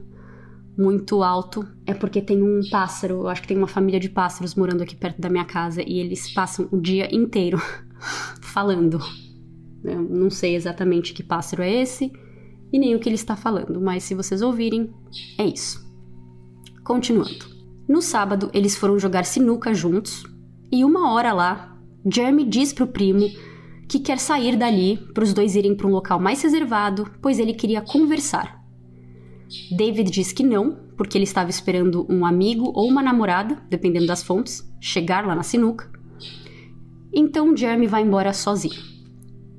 muito 0.77 1.23
alto, 1.23 1.67
é 1.87 1.95
porque 1.95 2.21
tem 2.21 2.43
um 2.43 2.61
pássaro, 2.71 3.23
eu 3.23 3.29
acho 3.29 3.41
que 3.41 3.49
tem 3.49 3.57
uma 3.57 3.67
família 3.67 3.99
de 3.99 4.11
pássaros 4.11 4.55
morando 4.55 4.83
aqui 4.83 4.95
perto 4.95 5.19
da 5.19 5.31
minha 5.31 5.47
casa 5.47 5.83
e 5.83 5.99
eles 5.99 6.33
passam 6.35 6.69
o 6.71 6.79
dia 6.79 7.09
inteiro 7.15 7.59
falando. 8.43 9.01
Eu 9.83 10.03
não 10.03 10.29
sei 10.29 10.55
exatamente 10.55 11.15
que 11.15 11.23
pássaro 11.23 11.63
é 11.63 11.81
esse 11.81 12.13
e 12.71 12.79
nem 12.79 12.95
o 12.95 13.01
que 13.01 13.09
ele 13.09 13.17
está 13.17 13.35
falando, 13.35 13.81
mas 13.81 14.03
se 14.03 14.15
vocês 14.15 14.43
ouvirem, 14.43 14.93
é 15.39 15.47
isso. 15.47 15.86
Continuando. 16.87 17.47
No 17.89 18.01
sábado, 18.01 18.49
eles 18.55 18.77
foram 18.77 18.97
jogar 18.97 19.25
sinuca 19.25 19.75
juntos 19.75 20.23
e 20.71 20.85
uma 20.85 21.13
hora 21.13 21.33
lá, 21.33 21.77
Jeremy 22.09 22.45
diz 22.45 22.73
pro 22.73 22.87
primo 22.87 23.29
que 23.89 23.99
quer 23.99 24.21
sair 24.21 24.57
dali 24.57 24.97
para 25.13 25.25
os 25.25 25.35
dois 25.35 25.57
irem 25.57 25.75
para 25.75 25.89
um 25.89 25.91
local 25.91 26.21
mais 26.21 26.41
reservado, 26.41 27.11
pois 27.21 27.41
ele 27.41 27.55
queria 27.55 27.81
conversar. 27.81 28.63
David 29.77 30.13
diz 30.13 30.33
que 30.33 30.45
não, 30.45 30.79
porque 30.97 31.19
ele 31.19 31.25
estava 31.25 31.51
esperando 31.51 32.07
um 32.09 32.25
amigo 32.25 32.71
ou 32.73 32.89
uma 32.89 33.03
namorada, 33.03 33.61
dependendo 33.69 34.07
das 34.07 34.23
fontes, 34.23 34.63
chegar 34.81 35.27
lá 35.27 35.35
na 35.35 35.43
sinuca. 35.43 35.91
Então 37.13 37.57
Jeremy 37.57 37.89
vai 37.89 38.03
embora 38.03 38.33
sozinho. 38.33 38.81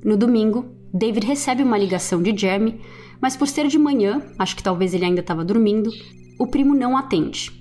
No 0.02 0.16
domingo, 0.16 0.66
David 0.94 1.28
recebe 1.28 1.62
uma 1.62 1.78
ligação 1.78 2.22
de 2.22 2.34
Jeremy, 2.34 2.80
mas 3.22 3.36
por 3.36 3.50
ser 3.50 3.68
de 3.68 3.78
manhã, 3.78 4.22
acho 4.40 4.56
que 4.56 4.64
talvez 4.64 4.94
ele 4.94 5.04
ainda 5.04 5.20
estava 5.20 5.44
dormindo, 5.44 5.92
o 6.38 6.48
primo 6.48 6.74
não 6.74 6.98
atende. 6.98 7.52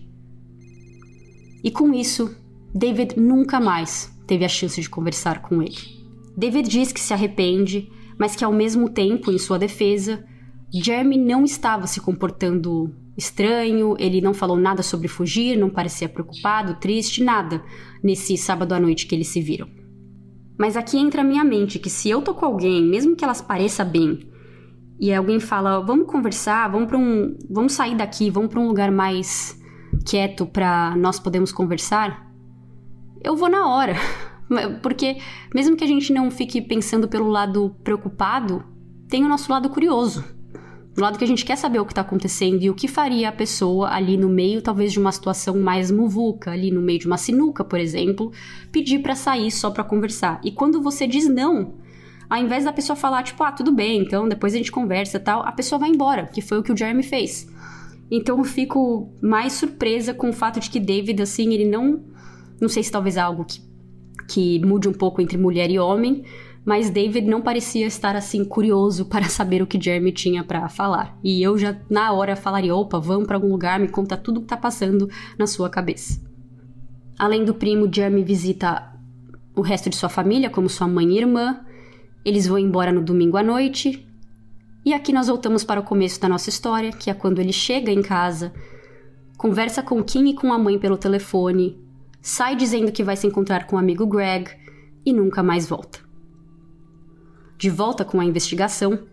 E 1.62 1.70
com 1.70 1.92
isso, 1.92 2.36
David 2.74 3.18
nunca 3.18 3.58
mais 3.58 4.14
teve 4.26 4.44
a 4.44 4.48
chance 4.48 4.80
de 4.80 4.90
conversar 4.90 5.42
com 5.42 5.62
ele. 5.62 5.78
David 6.36 6.68
diz 6.68 6.92
que 6.92 7.00
se 7.00 7.14
arrepende, 7.14 7.90
mas 8.18 8.36
que 8.36 8.44
ao 8.44 8.52
mesmo 8.52 8.90
tempo, 8.90 9.32
em 9.32 9.38
sua 9.38 9.58
defesa, 9.58 10.24
Jeremy 10.72 11.16
não 11.16 11.44
estava 11.44 11.86
se 11.86 12.00
comportando 12.00 12.94
estranho, 13.16 13.96
ele 13.98 14.20
não 14.20 14.34
falou 14.34 14.58
nada 14.58 14.82
sobre 14.82 15.08
fugir, 15.08 15.56
não 15.56 15.70
parecia 15.70 16.08
preocupado, 16.08 16.78
triste, 16.78 17.24
nada 17.24 17.62
nesse 18.02 18.36
sábado 18.36 18.72
à 18.72 18.80
noite 18.80 19.06
que 19.06 19.14
eles 19.14 19.28
se 19.28 19.40
viram. 19.40 19.68
Mas 20.58 20.76
aqui 20.76 20.98
entra 20.98 21.22
a 21.22 21.24
minha 21.24 21.44
mente 21.44 21.78
que 21.78 21.90
se 21.90 22.08
eu 22.10 22.20
tô 22.22 22.34
com 22.34 22.44
alguém, 22.44 22.82
mesmo 22.84 23.16
que 23.16 23.24
elas 23.24 23.40
pareça 23.40 23.84
bem, 23.84 24.20
e 24.98 25.12
alguém 25.12 25.38
fala, 25.38 25.80
vamos 25.80 26.06
conversar, 26.06 26.70
vamos 26.70 26.88
para 26.88 26.98
um, 26.98 27.36
vamos 27.50 27.72
sair 27.72 27.94
daqui, 27.94 28.30
vamos 28.30 28.50
para 28.50 28.60
um 28.60 28.66
lugar 28.66 28.90
mais 28.90 29.60
quieto 30.04 30.46
para 30.46 30.94
nós 30.96 31.18
podermos 31.18 31.52
conversar, 31.52 32.30
eu 33.22 33.36
vou 33.36 33.48
na 33.48 33.66
hora. 33.68 33.94
Porque 34.80 35.16
mesmo 35.54 35.76
que 35.76 35.84
a 35.84 35.86
gente 35.88 36.12
não 36.12 36.30
fique 36.30 36.62
pensando 36.62 37.08
pelo 37.08 37.28
lado 37.28 37.74
preocupado, 37.82 38.64
tem 39.08 39.24
o 39.24 39.28
nosso 39.28 39.50
lado 39.50 39.68
curioso. 39.68 40.24
Do 40.94 41.02
lado 41.02 41.18
que 41.18 41.24
a 41.24 41.26
gente 41.26 41.44
quer 41.44 41.56
saber 41.56 41.78
o 41.78 41.84
que 41.84 41.92
está 41.92 42.00
acontecendo 42.00 42.62
e 42.62 42.70
o 42.70 42.74
que 42.74 42.88
faria 42.88 43.28
a 43.28 43.32
pessoa 43.32 43.90
ali 43.90 44.16
no 44.16 44.30
meio, 44.30 44.62
talvez 44.62 44.92
de 44.92 44.98
uma 44.98 45.12
situação 45.12 45.58
mais 45.58 45.90
muvuca, 45.90 46.52
ali 46.52 46.70
no 46.70 46.80
meio 46.80 46.98
de 46.98 47.06
uma 47.06 47.18
sinuca, 47.18 47.62
por 47.62 47.78
exemplo, 47.78 48.32
pedir 48.72 49.00
para 49.00 49.14
sair 49.14 49.50
só 49.50 49.70
para 49.70 49.84
conversar. 49.84 50.40
E 50.42 50.50
quando 50.50 50.80
você 50.80 51.06
diz 51.06 51.28
não, 51.28 51.74
ao 52.28 52.38
invés 52.38 52.64
da 52.64 52.72
pessoa 52.72 52.96
falar, 52.96 53.22
tipo, 53.22 53.42
ah, 53.42 53.52
tudo 53.52 53.72
bem, 53.72 54.00
então 54.00 54.28
depois 54.28 54.54
a 54.54 54.56
gente 54.56 54.72
conversa 54.72 55.20
tal, 55.20 55.42
a 55.42 55.52
pessoa 55.52 55.78
vai 55.78 55.90
embora, 55.90 56.26
que 56.26 56.40
foi 56.40 56.58
o 56.58 56.62
que 56.62 56.72
o 56.72 56.76
Jeremy 56.76 57.02
fez. 57.02 57.48
Então 58.10 58.38
eu 58.38 58.44
fico 58.44 59.12
mais 59.20 59.54
surpresa 59.54 60.14
com 60.14 60.30
o 60.30 60.32
fato 60.32 60.60
de 60.60 60.70
que 60.70 60.78
David, 60.78 61.20
assim, 61.22 61.52
ele 61.52 61.64
não. 61.64 62.04
Não 62.60 62.68
sei 62.68 62.82
se 62.82 62.90
talvez 62.90 63.16
é 63.16 63.20
algo 63.20 63.44
que, 63.44 63.60
que 64.28 64.64
mude 64.64 64.88
um 64.88 64.92
pouco 64.92 65.20
entre 65.20 65.36
mulher 65.36 65.70
e 65.70 65.78
homem, 65.78 66.24
mas 66.64 66.88
David 66.88 67.28
não 67.28 67.42
parecia 67.42 67.86
estar 67.86 68.16
assim 68.16 68.44
curioso 68.44 69.06
para 69.10 69.28
saber 69.28 69.62
o 69.62 69.66
que 69.66 69.80
Jeremy 69.80 70.12
tinha 70.12 70.44
para 70.44 70.68
falar. 70.68 71.18
E 71.22 71.42
eu 71.42 71.58
já 71.58 71.76
na 71.90 72.12
hora 72.12 72.36
falaria: 72.36 72.74
opa, 72.74 72.98
vamos 72.98 73.26
para 73.26 73.36
algum 73.36 73.48
lugar, 73.48 73.78
me 73.78 73.88
conta 73.88 74.16
tudo 74.16 74.38
o 74.38 74.40
que 74.42 74.48
tá 74.48 74.56
passando 74.56 75.08
na 75.38 75.46
sua 75.46 75.68
cabeça. 75.68 76.20
Além 77.18 77.44
do 77.44 77.54
primo, 77.54 77.92
Jeremy 77.92 78.22
visita 78.22 78.92
o 79.54 79.62
resto 79.62 79.88
de 79.88 79.96
sua 79.96 80.10
família, 80.10 80.50
como 80.50 80.68
sua 80.68 80.86
mãe 80.86 81.08
e 81.12 81.18
irmã, 81.18 81.60
eles 82.26 82.48
vão 82.48 82.58
embora 82.58 82.90
no 82.90 83.00
domingo 83.00 83.36
à 83.36 83.42
noite. 83.42 84.04
E 84.84 84.92
aqui 84.92 85.12
nós 85.12 85.28
voltamos 85.28 85.62
para 85.62 85.78
o 85.78 85.84
começo 85.84 86.20
da 86.20 86.28
nossa 86.28 86.50
história, 86.50 86.90
que 86.90 87.08
é 87.08 87.14
quando 87.14 87.38
ele 87.38 87.52
chega 87.52 87.92
em 87.92 88.02
casa, 88.02 88.52
conversa 89.38 89.80
com 89.80 90.02
Kim 90.02 90.30
e 90.30 90.34
com 90.34 90.52
a 90.52 90.58
mãe 90.58 90.76
pelo 90.76 90.98
telefone, 90.98 91.80
sai 92.20 92.56
dizendo 92.56 92.90
que 92.90 93.04
vai 93.04 93.16
se 93.16 93.28
encontrar 93.28 93.68
com 93.68 93.76
o 93.76 93.78
amigo 93.78 94.04
Greg 94.08 94.50
e 95.04 95.12
nunca 95.12 95.40
mais 95.40 95.68
volta. 95.68 96.00
De 97.56 97.70
volta 97.70 98.04
com 98.04 98.18
a 98.18 98.24
investigação, 98.24 99.06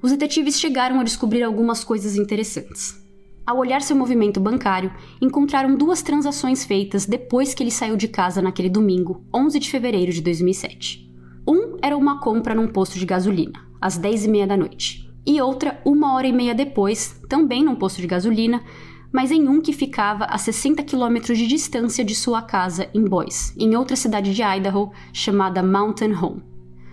os 0.00 0.12
detetives 0.12 0.60
chegaram 0.60 1.00
a 1.00 1.04
descobrir 1.04 1.42
algumas 1.42 1.82
coisas 1.82 2.14
interessantes. 2.14 2.96
Ao 3.44 3.58
olhar 3.58 3.82
seu 3.82 3.96
movimento 3.96 4.38
bancário, 4.38 4.94
encontraram 5.20 5.74
duas 5.74 6.00
transações 6.00 6.64
feitas 6.64 7.06
depois 7.06 7.54
que 7.54 7.62
ele 7.64 7.72
saiu 7.72 7.96
de 7.96 8.06
casa 8.06 8.40
naquele 8.40 8.70
domingo, 8.70 9.24
11 9.34 9.58
de 9.58 9.68
fevereiro 9.68 10.12
de 10.12 10.22
2007. 10.22 11.11
Um 11.46 11.76
era 11.82 11.96
uma 11.96 12.20
compra 12.20 12.54
num 12.54 12.68
posto 12.68 12.98
de 12.98 13.06
gasolina, 13.06 13.60
às 13.80 13.96
10 13.96 14.26
e 14.26 14.28
meia 14.28 14.46
da 14.46 14.56
noite. 14.56 15.10
E 15.26 15.40
outra, 15.40 15.80
uma 15.84 16.14
hora 16.14 16.26
e 16.26 16.32
meia 16.32 16.54
depois, 16.54 17.20
também 17.28 17.64
num 17.64 17.76
posto 17.76 18.00
de 18.00 18.06
gasolina, 18.06 18.62
mas 19.12 19.30
em 19.30 19.46
um 19.46 19.60
que 19.60 19.72
ficava 19.72 20.24
a 20.24 20.38
60 20.38 20.82
quilômetros 20.82 21.36
de 21.36 21.46
distância 21.46 22.04
de 22.04 22.14
sua 22.14 22.42
casa 22.42 22.88
em 22.94 23.04
Boise, 23.04 23.52
em 23.58 23.76
outra 23.76 23.94
cidade 23.94 24.34
de 24.34 24.42
Idaho 24.42 24.90
chamada 25.12 25.62
Mountain 25.62 26.14
Home. 26.14 26.42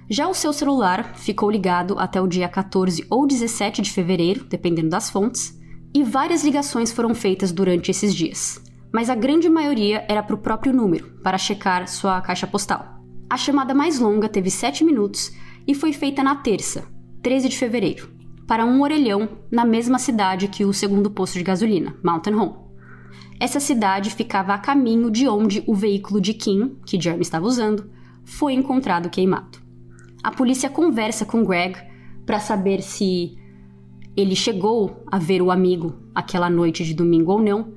Já 0.10 0.28
o 0.28 0.34
seu 0.34 0.52
celular 0.52 1.16
ficou 1.16 1.50
ligado 1.50 1.98
até 1.98 2.20
o 2.20 2.28
dia 2.28 2.50
14 2.50 3.06
ou 3.10 3.28
17 3.28 3.82
de 3.82 3.92
fevereiro, 3.92 4.44
dependendo 4.46 4.90
das 4.90 5.10
fontes, 5.10 5.58
e 5.94 6.04
várias 6.04 6.44
ligações 6.44 6.92
foram 6.92 7.16
feitas 7.16 7.52
durante 7.52 7.90
esses 7.90 8.14
dias, 8.14 8.62
mas 8.92 9.10
a 9.10 9.16
grande 9.16 9.48
maioria 9.48 10.06
era 10.10 10.22
para 10.22 10.36
o 10.36 10.40
próprio 10.40 10.74
número, 10.74 11.20
para 11.24 11.38
checar 11.38 11.88
sua 11.88 12.20
caixa 12.22 12.48
postal. 12.48 12.99
A 13.30 13.38
chamada 13.38 13.76
mais 13.76 14.00
longa 14.00 14.28
teve 14.28 14.50
7 14.50 14.84
minutos 14.84 15.32
e 15.68 15.76
foi 15.76 15.94
feita 15.94 16.24
na 16.24 16.36
terça, 16.36 16.88
13 17.22 17.50
de 17.50 17.58
fevereiro, 17.60 18.10
para 18.48 18.66
um 18.66 18.82
orelhão 18.82 19.30
na 19.52 19.64
mesma 19.64 20.00
cidade 20.00 20.48
que 20.48 20.66
o 20.66 20.74
segundo 20.74 21.12
posto 21.12 21.38
de 21.38 21.44
gasolina, 21.44 21.96
Mountain 22.04 22.34
Home. 22.34 22.56
Essa 23.40 23.60
cidade 23.60 24.10
ficava 24.10 24.56
a 24.56 24.58
caminho 24.58 25.12
de 25.12 25.28
onde 25.28 25.64
o 25.68 25.76
veículo 25.76 26.20
de 26.20 26.34
Kim, 26.34 26.76
que 26.88 27.00
Jeremy 27.00 27.22
estava 27.22 27.46
usando, 27.46 27.92
foi 28.26 28.54
encontrado 28.54 29.12
queimado. 29.12 29.60
A 30.24 30.32
polícia 30.32 30.68
conversa 30.68 31.24
com 31.24 31.46
Greg 31.46 31.78
para 32.26 32.40
saber 32.40 32.82
se 32.82 33.38
ele 34.18 34.36
chegou 34.36 35.04
a 35.06 35.20
ver 35.20 35.42
o 35.44 35.52
amigo 35.52 35.96
aquela 36.16 36.50
noite 36.50 36.84
de 36.84 36.96
domingo 36.96 37.32
ou 37.32 37.42
não, 37.42 37.74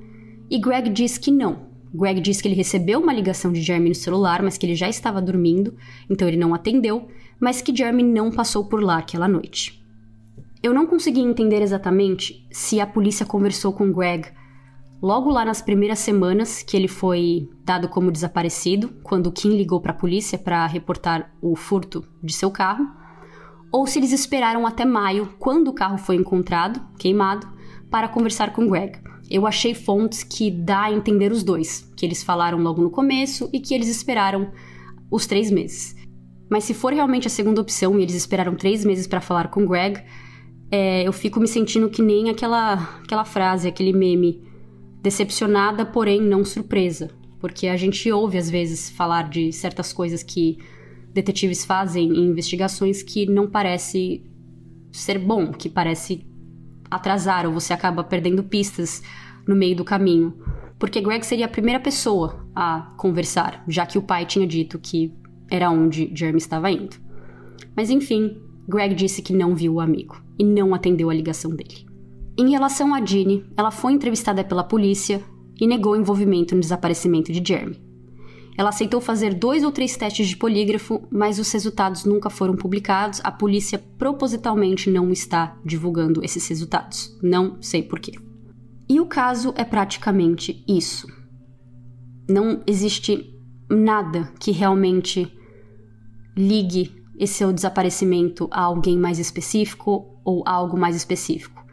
e 0.49 0.57
Greg 0.57 0.89
diz 0.89 1.19
que 1.19 1.31
não, 1.31 1.72
Greg 1.93 2.19
disse 2.19 2.41
que 2.41 2.47
ele 2.47 2.55
recebeu 2.55 2.99
uma 2.99 3.13
ligação 3.13 3.51
de 3.51 3.61
Jeremy 3.61 3.89
no 3.89 3.95
celular, 3.95 4.41
mas 4.41 4.57
que 4.57 4.65
ele 4.65 4.73
já 4.73 4.89
estava 4.89 5.21
dormindo, 5.21 5.75
então 6.09 6.27
ele 6.27 6.37
não 6.37 6.53
atendeu, 6.53 7.07
mas 7.39 7.61
que 7.61 7.75
Jeremy 7.75 8.01
não 8.01 8.31
passou 8.31 8.65
por 8.65 8.81
lá 8.81 8.97
aquela 8.97 9.27
noite. 9.27 9.85
Eu 10.63 10.73
não 10.73 10.87
consegui 10.87 11.21
entender 11.21 11.61
exatamente 11.61 12.47
se 12.51 12.79
a 12.79 12.87
polícia 12.87 13.25
conversou 13.25 13.73
com 13.73 13.91
Greg 13.91 14.27
logo 15.01 15.29
lá 15.29 15.45
nas 15.45 15.61
primeiras 15.61 15.99
semanas 15.99 16.63
que 16.63 16.75
ele 16.75 16.87
foi 16.87 17.49
dado 17.63 17.89
como 17.89 18.11
desaparecido, 18.11 18.89
quando 19.03 19.31
Kim 19.31 19.49
ligou 19.49 19.79
para 19.79 19.91
a 19.91 19.95
polícia 19.95 20.37
para 20.37 20.65
reportar 20.65 21.31
o 21.41 21.55
furto 21.55 22.07
de 22.23 22.33
seu 22.33 22.49
carro, 22.49 22.87
ou 23.71 23.85
se 23.85 23.99
eles 23.99 24.13
esperaram 24.13 24.65
até 24.65 24.85
maio, 24.85 25.33
quando 25.37 25.67
o 25.67 25.73
carro 25.73 25.97
foi 25.97 26.15
encontrado, 26.15 26.81
queimado, 26.97 27.47
para 27.91 28.07
conversar 28.07 28.53
com 28.53 28.67
Greg 28.67 29.12
eu 29.33 29.47
achei 29.47 29.73
fontes 29.73 30.23
que 30.23 30.51
dá 30.51 30.83
a 30.83 30.93
entender 30.93 31.31
os 31.31 31.41
dois, 31.43 31.91
que 31.97 32.05
eles 32.05 32.21
falaram 32.21 32.59
logo 32.59 32.83
no 32.83 32.91
começo 32.91 33.49
e 33.51 33.59
que 33.59 33.73
eles 33.73 33.87
esperaram 33.87 34.51
os 35.09 35.25
três 35.25 35.49
meses. 35.49 35.95
Mas 36.47 36.65
se 36.65 36.73
for 36.75 36.93
realmente 36.93 37.25
a 37.25 37.31
segunda 37.31 37.59
opção 37.59 37.97
e 37.97 38.03
eles 38.03 38.13
esperaram 38.13 38.53
três 38.55 38.85
meses 38.85 39.07
para 39.07 39.19
falar 39.19 39.47
com 39.47 39.65
Greg, 39.65 39.99
é, 40.69 41.01
eu 41.01 41.11
fico 41.11 41.39
me 41.39 41.47
sentindo 41.47 41.89
que 41.89 41.99
nem 41.99 42.29
aquela, 42.29 42.73
aquela 43.03 43.25
frase, 43.25 43.67
aquele 43.67 43.91
meme, 43.91 44.43
decepcionada, 45.01 45.83
porém 45.83 46.21
não 46.21 46.45
surpresa. 46.45 47.09
Porque 47.39 47.65
a 47.65 47.75
gente 47.75 48.11
ouve 48.11 48.37
às 48.37 48.51
vezes 48.51 48.91
falar 48.91 49.29
de 49.29 49.51
certas 49.51 49.91
coisas 49.91 50.21
que 50.21 50.59
detetives 51.11 51.65
fazem 51.65 52.07
em 52.07 52.27
investigações 52.27 53.01
que 53.01 53.25
não 53.25 53.49
parece 53.49 54.23
ser 54.91 55.17
bom, 55.17 55.51
que 55.51 55.69
parece 55.69 56.23
atrasar 56.95 57.45
ou 57.45 57.53
você 57.53 57.73
acaba 57.73 58.03
perdendo 58.03 58.43
pistas 58.43 59.01
no 59.47 59.55
meio 59.55 59.75
do 59.75 59.83
caminho. 59.83 60.33
porque 60.79 60.99
Greg 60.99 61.25
seria 61.25 61.45
a 61.45 61.49
primeira 61.49 61.79
pessoa 61.79 62.45
a 62.53 62.93
conversar, 62.97 63.63
já 63.69 63.85
que 63.85 63.97
o 63.97 64.01
pai 64.01 64.25
tinha 64.25 64.45
dito 64.45 64.77
que 64.77 65.13
era 65.49 65.69
onde 65.69 66.11
Jeremy 66.13 66.39
estava 66.39 66.69
indo. 66.69 66.97
Mas 67.73 67.89
enfim, 67.89 68.37
Greg 68.67 68.93
disse 68.93 69.21
que 69.21 69.31
não 69.31 69.55
viu 69.55 69.75
o 69.75 69.79
amigo 69.79 70.21
e 70.37 70.43
não 70.43 70.73
atendeu 70.73 71.09
a 71.09 71.13
ligação 71.13 71.55
dele. 71.55 71.85
Em 72.37 72.49
relação 72.49 72.93
a 72.93 73.03
Jeannie, 73.03 73.45
ela 73.55 73.71
foi 73.71 73.93
entrevistada 73.93 74.43
pela 74.43 74.63
polícia 74.63 75.23
e 75.59 75.67
negou 75.67 75.95
envolvimento 75.95 76.53
no 76.53 76.61
desaparecimento 76.61 77.31
de 77.31 77.41
Jeremy. 77.47 77.79
Ela 78.57 78.69
aceitou 78.69 79.01
fazer 79.01 79.33
dois 79.33 79.63
ou 79.63 79.71
três 79.71 79.97
testes 79.97 80.27
de 80.27 80.37
polígrafo, 80.37 81.01
mas 81.09 81.39
os 81.39 81.51
resultados 81.51 82.05
nunca 82.05 82.29
foram 82.29 82.55
publicados. 82.55 83.19
A 83.23 83.31
polícia 83.31 83.79
propositalmente 83.97 84.89
não 84.89 85.11
está 85.11 85.57
divulgando 85.65 86.23
esses 86.23 86.47
resultados. 86.47 87.17
Não 87.21 87.61
sei 87.61 87.81
porquê. 87.81 88.13
E 88.87 88.99
o 88.99 89.05
caso 89.05 89.53
é 89.57 89.63
praticamente 89.63 90.63
isso. 90.67 91.07
Não 92.29 92.61
existe 92.67 93.33
nada 93.69 94.31
que 94.39 94.51
realmente 94.51 95.31
ligue 96.37 97.03
esse 97.17 97.35
seu 97.35 97.51
desaparecimento 97.51 98.47
a 98.51 98.61
alguém 98.61 98.97
mais 98.97 99.19
específico 99.19 100.19
ou 100.23 100.43
a 100.45 100.51
algo 100.51 100.77
mais 100.77 100.95
específico. 100.95 101.63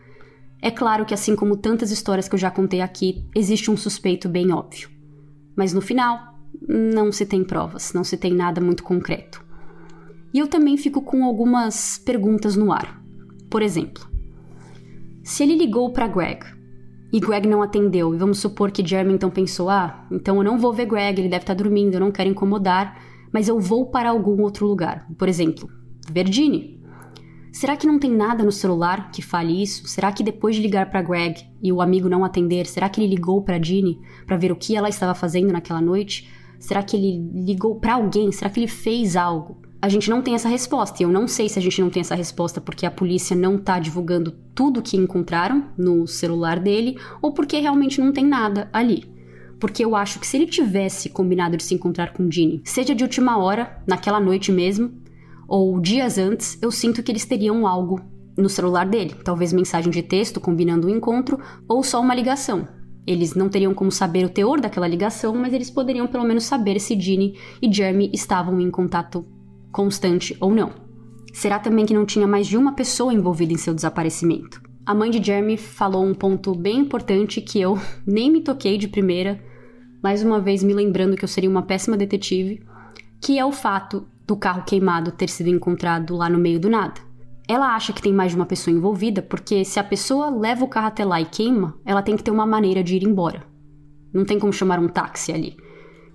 É 0.63 0.71
claro 0.71 1.07
que, 1.07 1.15
assim 1.15 1.35
como 1.35 1.57
tantas 1.57 1.91
histórias 1.91 2.29
que 2.29 2.35
eu 2.35 2.39
já 2.39 2.51
contei 2.51 2.81
aqui, 2.81 3.27
existe 3.35 3.71
um 3.71 3.77
suspeito 3.77 4.29
bem 4.29 4.53
óbvio. 4.53 4.91
Mas 5.57 5.73
no 5.73 5.81
final, 5.81 6.30
não 6.69 7.11
se 7.11 7.25
tem 7.25 7.43
provas, 7.43 7.93
não 7.93 8.05
se 8.05 8.17
tem 8.17 8.33
nada 8.33 8.61
muito 8.61 8.83
concreto. 8.83 9.45
E 10.33 10.39
eu 10.39 10.47
também 10.47 10.77
fico 10.77 11.03
com 11.03 11.25
algumas 11.25 11.99
perguntas 11.99 12.55
no 12.57 12.73
ar. 12.73 13.03
Por 13.49 13.63
exemplo, 13.63 14.09
se 15.25 15.43
ele 15.43 15.57
ligou 15.57 15.93
para 15.93 16.07
Greg 16.07 16.45
e 17.13 17.19
Greg 17.19 17.49
não 17.49 17.63
atendeu, 17.63 18.15
e 18.15 18.19
vamos 18.19 18.39
supor 18.39 18.71
que 18.71 18.87
Jeremy 18.87 19.15
então 19.15 19.31
pensou: 19.31 19.69
ah, 19.69 20.07
então 20.11 20.37
eu 20.37 20.45
não 20.45 20.59
vou 20.59 20.73
ver 20.73 20.87
Greg, 20.87 21.21
ele 21.21 21.29
deve 21.29 21.43
estar 21.43 21.55
tá 21.55 21.63
dormindo, 21.63 21.95
eu 21.95 22.01
não 22.01 22.13
quero 22.13 22.31
incomodar, 22.31 23.03
mas 23.33 23.49
eu 23.49 23.59
vou 23.59 23.87
para 23.87 24.11
algum 24.11 24.41
outro 24.43 24.67
lugar. 24.67 25.07
Por 25.19 25.29
exemplo, 25.29 25.69
Virginie. 26.11 26.79
Será 27.53 27.77
que 27.77 27.87
não 27.87 27.99
tem 27.99 28.13
nada 28.13 28.45
no 28.45 28.53
celular 28.53 29.11
que 29.11 29.21
fale 29.21 29.61
isso? 29.61 29.89
Será 29.89 30.13
que 30.13 30.23
depois 30.23 30.55
de 30.55 30.63
ligar 30.63 30.89
para 30.89 31.03
Greg 31.03 31.45
e 31.61 31.73
o 31.73 31.81
amigo 31.81 32.09
não 32.09 32.25
atender, 32.25 32.65
será 32.65 32.89
que 32.89 33.01
ele 33.01 33.13
ligou 33.13 33.43
para 33.43 33.61
Ginny 33.61 33.99
para 34.25 34.37
ver 34.37 34.53
o 34.53 34.57
que 34.57 34.77
ela 34.77 34.89
estava 34.89 35.17
fazendo 35.17 35.53
naquela 35.53 35.81
noite? 35.81 36.31
Será 36.61 36.83
que 36.83 36.95
ele 36.95 37.19
ligou 37.35 37.77
para 37.77 37.95
alguém? 37.95 38.31
Será 38.31 38.51
que 38.51 38.61
ele 38.61 38.69
fez 38.69 39.17
algo? 39.17 39.57
A 39.83 39.89
gente 39.89 40.11
não 40.11 40.21
tem 40.21 40.35
essa 40.35 40.49
resposta. 40.49 41.03
E 41.03 41.07
eu 41.07 41.11
não 41.11 41.27
sei 41.27 41.49
se 41.49 41.59
a 41.59 41.63
gente 41.63 41.81
não 41.81 41.89
tem 41.89 42.03
essa 42.03 42.15
resposta 42.15 42.61
porque 42.61 42.85
a 42.85 42.91
polícia 42.91 43.35
não 43.35 43.57
tá 43.57 43.81
divulgando 43.81 44.31
tudo 44.55 44.83
que 44.83 44.99
encontraram 44.99 45.65
no 45.77 46.07
celular 46.07 46.61
dele 46.61 46.99
ou 47.23 47.33
porque 47.33 47.59
realmente 47.59 47.99
não 47.99 48.13
tem 48.13 48.27
nada 48.27 48.69
ali. 48.75 49.11
Porque 49.59 49.83
eu 49.83 49.97
acho 49.97 50.21
que 50.21 50.27
se 50.27 50.37
ele 50.37 50.47
tivesse 50.47 51.09
combinado 51.09 51.57
de 51.57 51.63
se 51.63 51.75
encontrar 51.75 52.13
com 52.13 52.31
Ginny, 52.31 52.61
seja 52.63 52.95
de 52.95 53.05
última 53.05 53.39
hora, 53.39 53.83
naquela 53.87 54.21
noite 54.21 54.53
mesmo, 54.53 54.93
ou 55.49 55.81
dias 55.81 56.19
antes, 56.19 56.59
eu 56.61 56.71
sinto 56.71 57.03
que 57.03 57.11
eles 57.11 57.25
teriam 57.25 57.67
algo 57.67 58.01
no 58.37 58.49
celular 58.49 58.87
dele. 58.87 59.15
Talvez 59.25 59.53
mensagem 59.53 59.91
de 59.91 60.03
texto 60.03 60.41
combinando 60.41 60.87
o 60.87 60.91
encontro 60.91 61.39
ou 61.67 61.83
só 61.83 62.01
uma 62.01 62.15
ligação. 62.15 62.69
Eles 63.07 63.35
não 63.35 63.49
teriam 63.49 63.75
como 63.75 63.91
saber 63.91 64.25
o 64.25 64.29
teor 64.29 64.61
daquela 64.61 64.87
ligação, 64.87 65.35
mas 65.35 65.53
eles 65.53 65.71
poderiam 65.71 66.07
pelo 66.07 66.25
menos 66.25 66.45
saber 66.45 66.79
se 66.81 66.99
Ginny 66.99 67.35
e 67.61 67.73
Jeremy 67.73 68.11
estavam 68.13 68.61
em 68.61 68.71
contato 68.71 69.25
constante 69.73 70.37
ou 70.41 70.55
não. 70.55 70.73
Será 71.33 71.59
também 71.59 71.87
que 71.87 71.95
não 71.95 72.05
tinha 72.05 72.27
mais 72.27 72.47
de 72.47 72.57
uma 72.57 72.75
pessoa 72.75 73.13
envolvida 73.15 73.53
em 73.53 73.57
seu 73.59 73.75
desaparecimento? 73.75 74.61
A 74.85 74.95
mãe 74.95 75.11
de 75.11 75.23
Jeremy 75.23 75.57
falou 75.57 76.05
um 76.05 76.15
ponto 76.15 76.55
bem 76.55 76.79
importante 76.79 77.41
que 77.41 77.61
eu 77.61 77.79
nem 78.07 78.31
me 78.31 78.43
toquei 78.43 78.77
de 78.77 78.89
primeira, 78.89 79.43
mais 80.03 80.23
uma 80.23 80.41
vez 80.41 80.63
me 80.63 80.75
lembrando 80.75 81.17
que 81.17 81.25
eu 81.25 81.29
seria 81.29 81.51
uma 81.51 81.63
péssima 81.63 81.97
detetive, 81.97 82.63
que 83.21 83.39
é 83.39 83.45
o 83.45 83.53
fato 83.53 84.07
do 84.27 84.37
carro 84.37 84.65
queimado 84.65 85.13
ter 85.13 85.29
sido 85.29 85.49
encontrado 85.49 86.17
lá 86.17 86.29
no 86.29 86.39
meio 86.39 86.59
do 86.59 86.71
nada. 86.71 87.10
Ela 87.51 87.75
acha 87.75 87.93
que 87.93 88.01
tem 88.01 88.13
mais 88.13 88.31
de 88.31 88.37
uma 88.37 88.47
pessoa 88.47 88.73
envolvida 88.73 89.21
porque 89.21 89.65
se 89.65 89.81
a 89.81 89.83
pessoa 89.83 90.31
leva 90.31 90.65
o 90.65 90.69
carro 90.69 90.87
até 90.87 91.05
lá 91.05 91.21
e 91.21 91.25
queima, 91.25 91.77
ela 91.85 92.01
tem 92.01 92.17
que 92.17 92.23
ter 92.23 92.31
uma 92.31 92.47
maneira 92.47 92.81
de 92.81 92.95
ir 92.95 93.03
embora. 93.03 93.45
Não 94.15 94.25
tem 94.25 94.39
como 94.39 94.53
chamar 94.53 94.79
um 94.79 94.87
táxi 94.87 95.33
ali. 95.33 95.57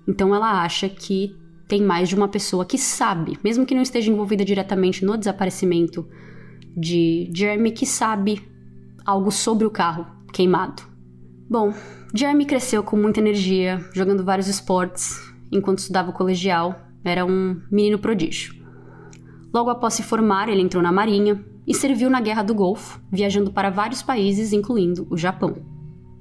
Então 0.08 0.34
ela 0.34 0.62
acha 0.62 0.88
que 0.88 1.36
tem 1.68 1.82
mais 1.82 2.08
de 2.08 2.14
uma 2.14 2.26
pessoa 2.26 2.64
que 2.64 2.78
sabe, 2.78 3.38
mesmo 3.44 3.66
que 3.66 3.74
não 3.74 3.82
esteja 3.82 4.10
envolvida 4.10 4.46
diretamente 4.46 5.04
no 5.04 5.14
desaparecimento 5.14 6.08
de 6.74 7.30
Jeremy, 7.34 7.70
que 7.70 7.84
sabe 7.84 8.40
algo 9.04 9.30
sobre 9.30 9.66
o 9.66 9.70
carro 9.70 10.06
queimado. 10.32 10.84
Bom, 11.50 11.74
Jeremy 12.14 12.46
cresceu 12.46 12.82
com 12.82 12.96
muita 12.96 13.20
energia, 13.20 13.84
jogando 13.92 14.24
vários 14.24 14.48
esportes 14.48 15.20
enquanto 15.52 15.80
estudava 15.80 16.08
o 16.08 16.14
colegial. 16.14 16.80
Era 17.04 17.26
um 17.26 17.60
menino 17.70 17.98
prodígio. 17.98 18.65
Logo 19.56 19.70
após 19.70 19.94
se 19.94 20.02
formar, 20.02 20.50
ele 20.50 20.60
entrou 20.60 20.82
na 20.82 20.92
Marinha 20.92 21.42
e 21.66 21.72
serviu 21.72 22.10
na 22.10 22.20
Guerra 22.20 22.42
do 22.42 22.54
Golfo, 22.54 23.00
viajando 23.10 23.50
para 23.50 23.70
vários 23.70 24.02
países, 24.02 24.52
incluindo 24.52 25.06
o 25.08 25.16
Japão. 25.16 25.56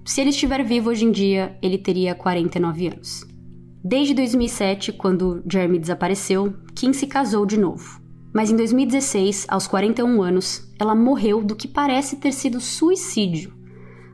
Se 0.05 0.21
ele 0.21 0.29
estiver 0.29 0.63
vivo 0.63 0.89
hoje 0.89 1.03
em 1.03 1.11
dia, 1.11 1.57
ele 1.61 1.77
teria 1.77 2.15
49 2.15 2.87
anos. 2.87 3.27
Desde 3.83 4.13
2007, 4.13 4.93
quando 4.93 5.43
Jeremy 5.51 5.79
desapareceu, 5.79 6.53
Kim 6.73 6.93
se 6.93 7.07
casou 7.07 7.45
de 7.45 7.59
novo. 7.59 8.01
Mas 8.33 8.49
em 8.49 8.55
2016, 8.55 9.47
aos 9.49 9.67
41 9.67 10.21
anos, 10.21 10.73
ela 10.79 10.95
morreu 10.95 11.43
do 11.43 11.57
que 11.57 11.67
parece 11.67 12.15
ter 12.15 12.31
sido 12.31 12.61
suicídio. 12.61 13.53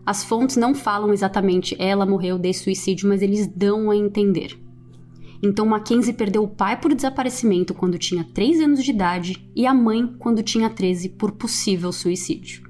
As 0.04 0.24
fontes 0.24 0.58
não 0.58 0.74
falam 0.74 1.14
exatamente 1.14 1.76
ela 1.78 2.08
morreu 2.08 2.40
de 2.40 2.52
suicídio, 2.56 3.08
mas 3.08 3.22
eles 3.22 3.46
dão 3.46 3.92
a 3.92 3.96
entender. 3.96 4.60
Então 5.44 5.66
Mackenzie 5.66 6.14
perdeu 6.14 6.44
o 6.44 6.48
pai 6.48 6.80
por 6.80 6.94
desaparecimento 6.94 7.74
quando 7.74 7.98
tinha 7.98 8.24
3 8.24 8.62
anos 8.62 8.84
de 8.84 8.92
idade 8.92 9.50
e 9.56 9.66
a 9.66 9.74
mãe 9.74 10.16
quando 10.20 10.44
tinha 10.44 10.70
13 10.70 11.10
por 11.10 11.32
possível 11.32 11.92
suicídio. 11.92 12.70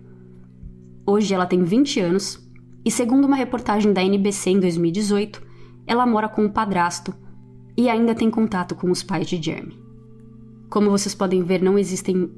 Hoje 1.05 1.33
ela 1.33 1.45
tem 1.45 1.63
20 1.63 1.99
anos 1.99 2.49
e, 2.85 2.89
segundo 2.89 3.25
uma 3.25 3.35
reportagem 3.35 3.91
da 3.91 4.01
NBC 4.01 4.51
em 4.51 4.59
2018, 4.59 5.41
ela 5.85 6.05
mora 6.05 6.29
com 6.29 6.45
o 6.45 6.51
padrasto 6.51 7.13
e 7.75 7.89
ainda 7.89 8.15
tem 8.15 8.29
contato 8.29 8.75
com 8.75 8.89
os 8.89 9.03
pais 9.03 9.27
de 9.27 9.41
Jeremy. 9.41 9.77
Como 10.69 10.89
vocês 10.89 11.13
podem 11.13 11.43
ver, 11.43 11.61
não 11.61 11.77
existem 11.77 12.31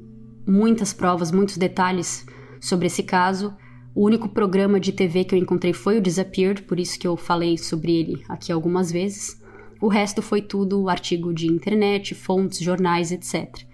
muitas 0.46 0.92
provas, 0.92 1.30
muitos 1.30 1.56
detalhes 1.56 2.26
sobre 2.60 2.86
esse 2.86 3.02
caso. 3.02 3.54
O 3.94 4.04
único 4.04 4.28
programa 4.28 4.80
de 4.80 4.90
TV 4.90 5.22
que 5.22 5.34
eu 5.34 5.38
encontrei 5.38 5.72
foi 5.72 5.98
o 5.98 6.00
Disappeared, 6.00 6.62
por 6.62 6.80
isso 6.80 6.98
que 6.98 7.06
eu 7.06 7.16
falei 7.16 7.56
sobre 7.56 7.92
ele 7.94 8.24
aqui 8.28 8.50
algumas 8.50 8.90
vezes. 8.90 9.40
O 9.84 9.88
resto 9.88 10.22
foi 10.22 10.40
tudo 10.40 10.88
artigo 10.88 11.30
de 11.34 11.46
internet, 11.46 12.14
fontes, 12.14 12.58
jornais, 12.58 13.12
etc. 13.12 13.66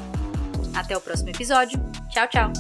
Até 0.72 0.97
o 0.97 1.01
próximo 1.01 1.30
episódio. 1.30 1.80
Tchau, 2.11 2.28
tchau! 2.28 2.53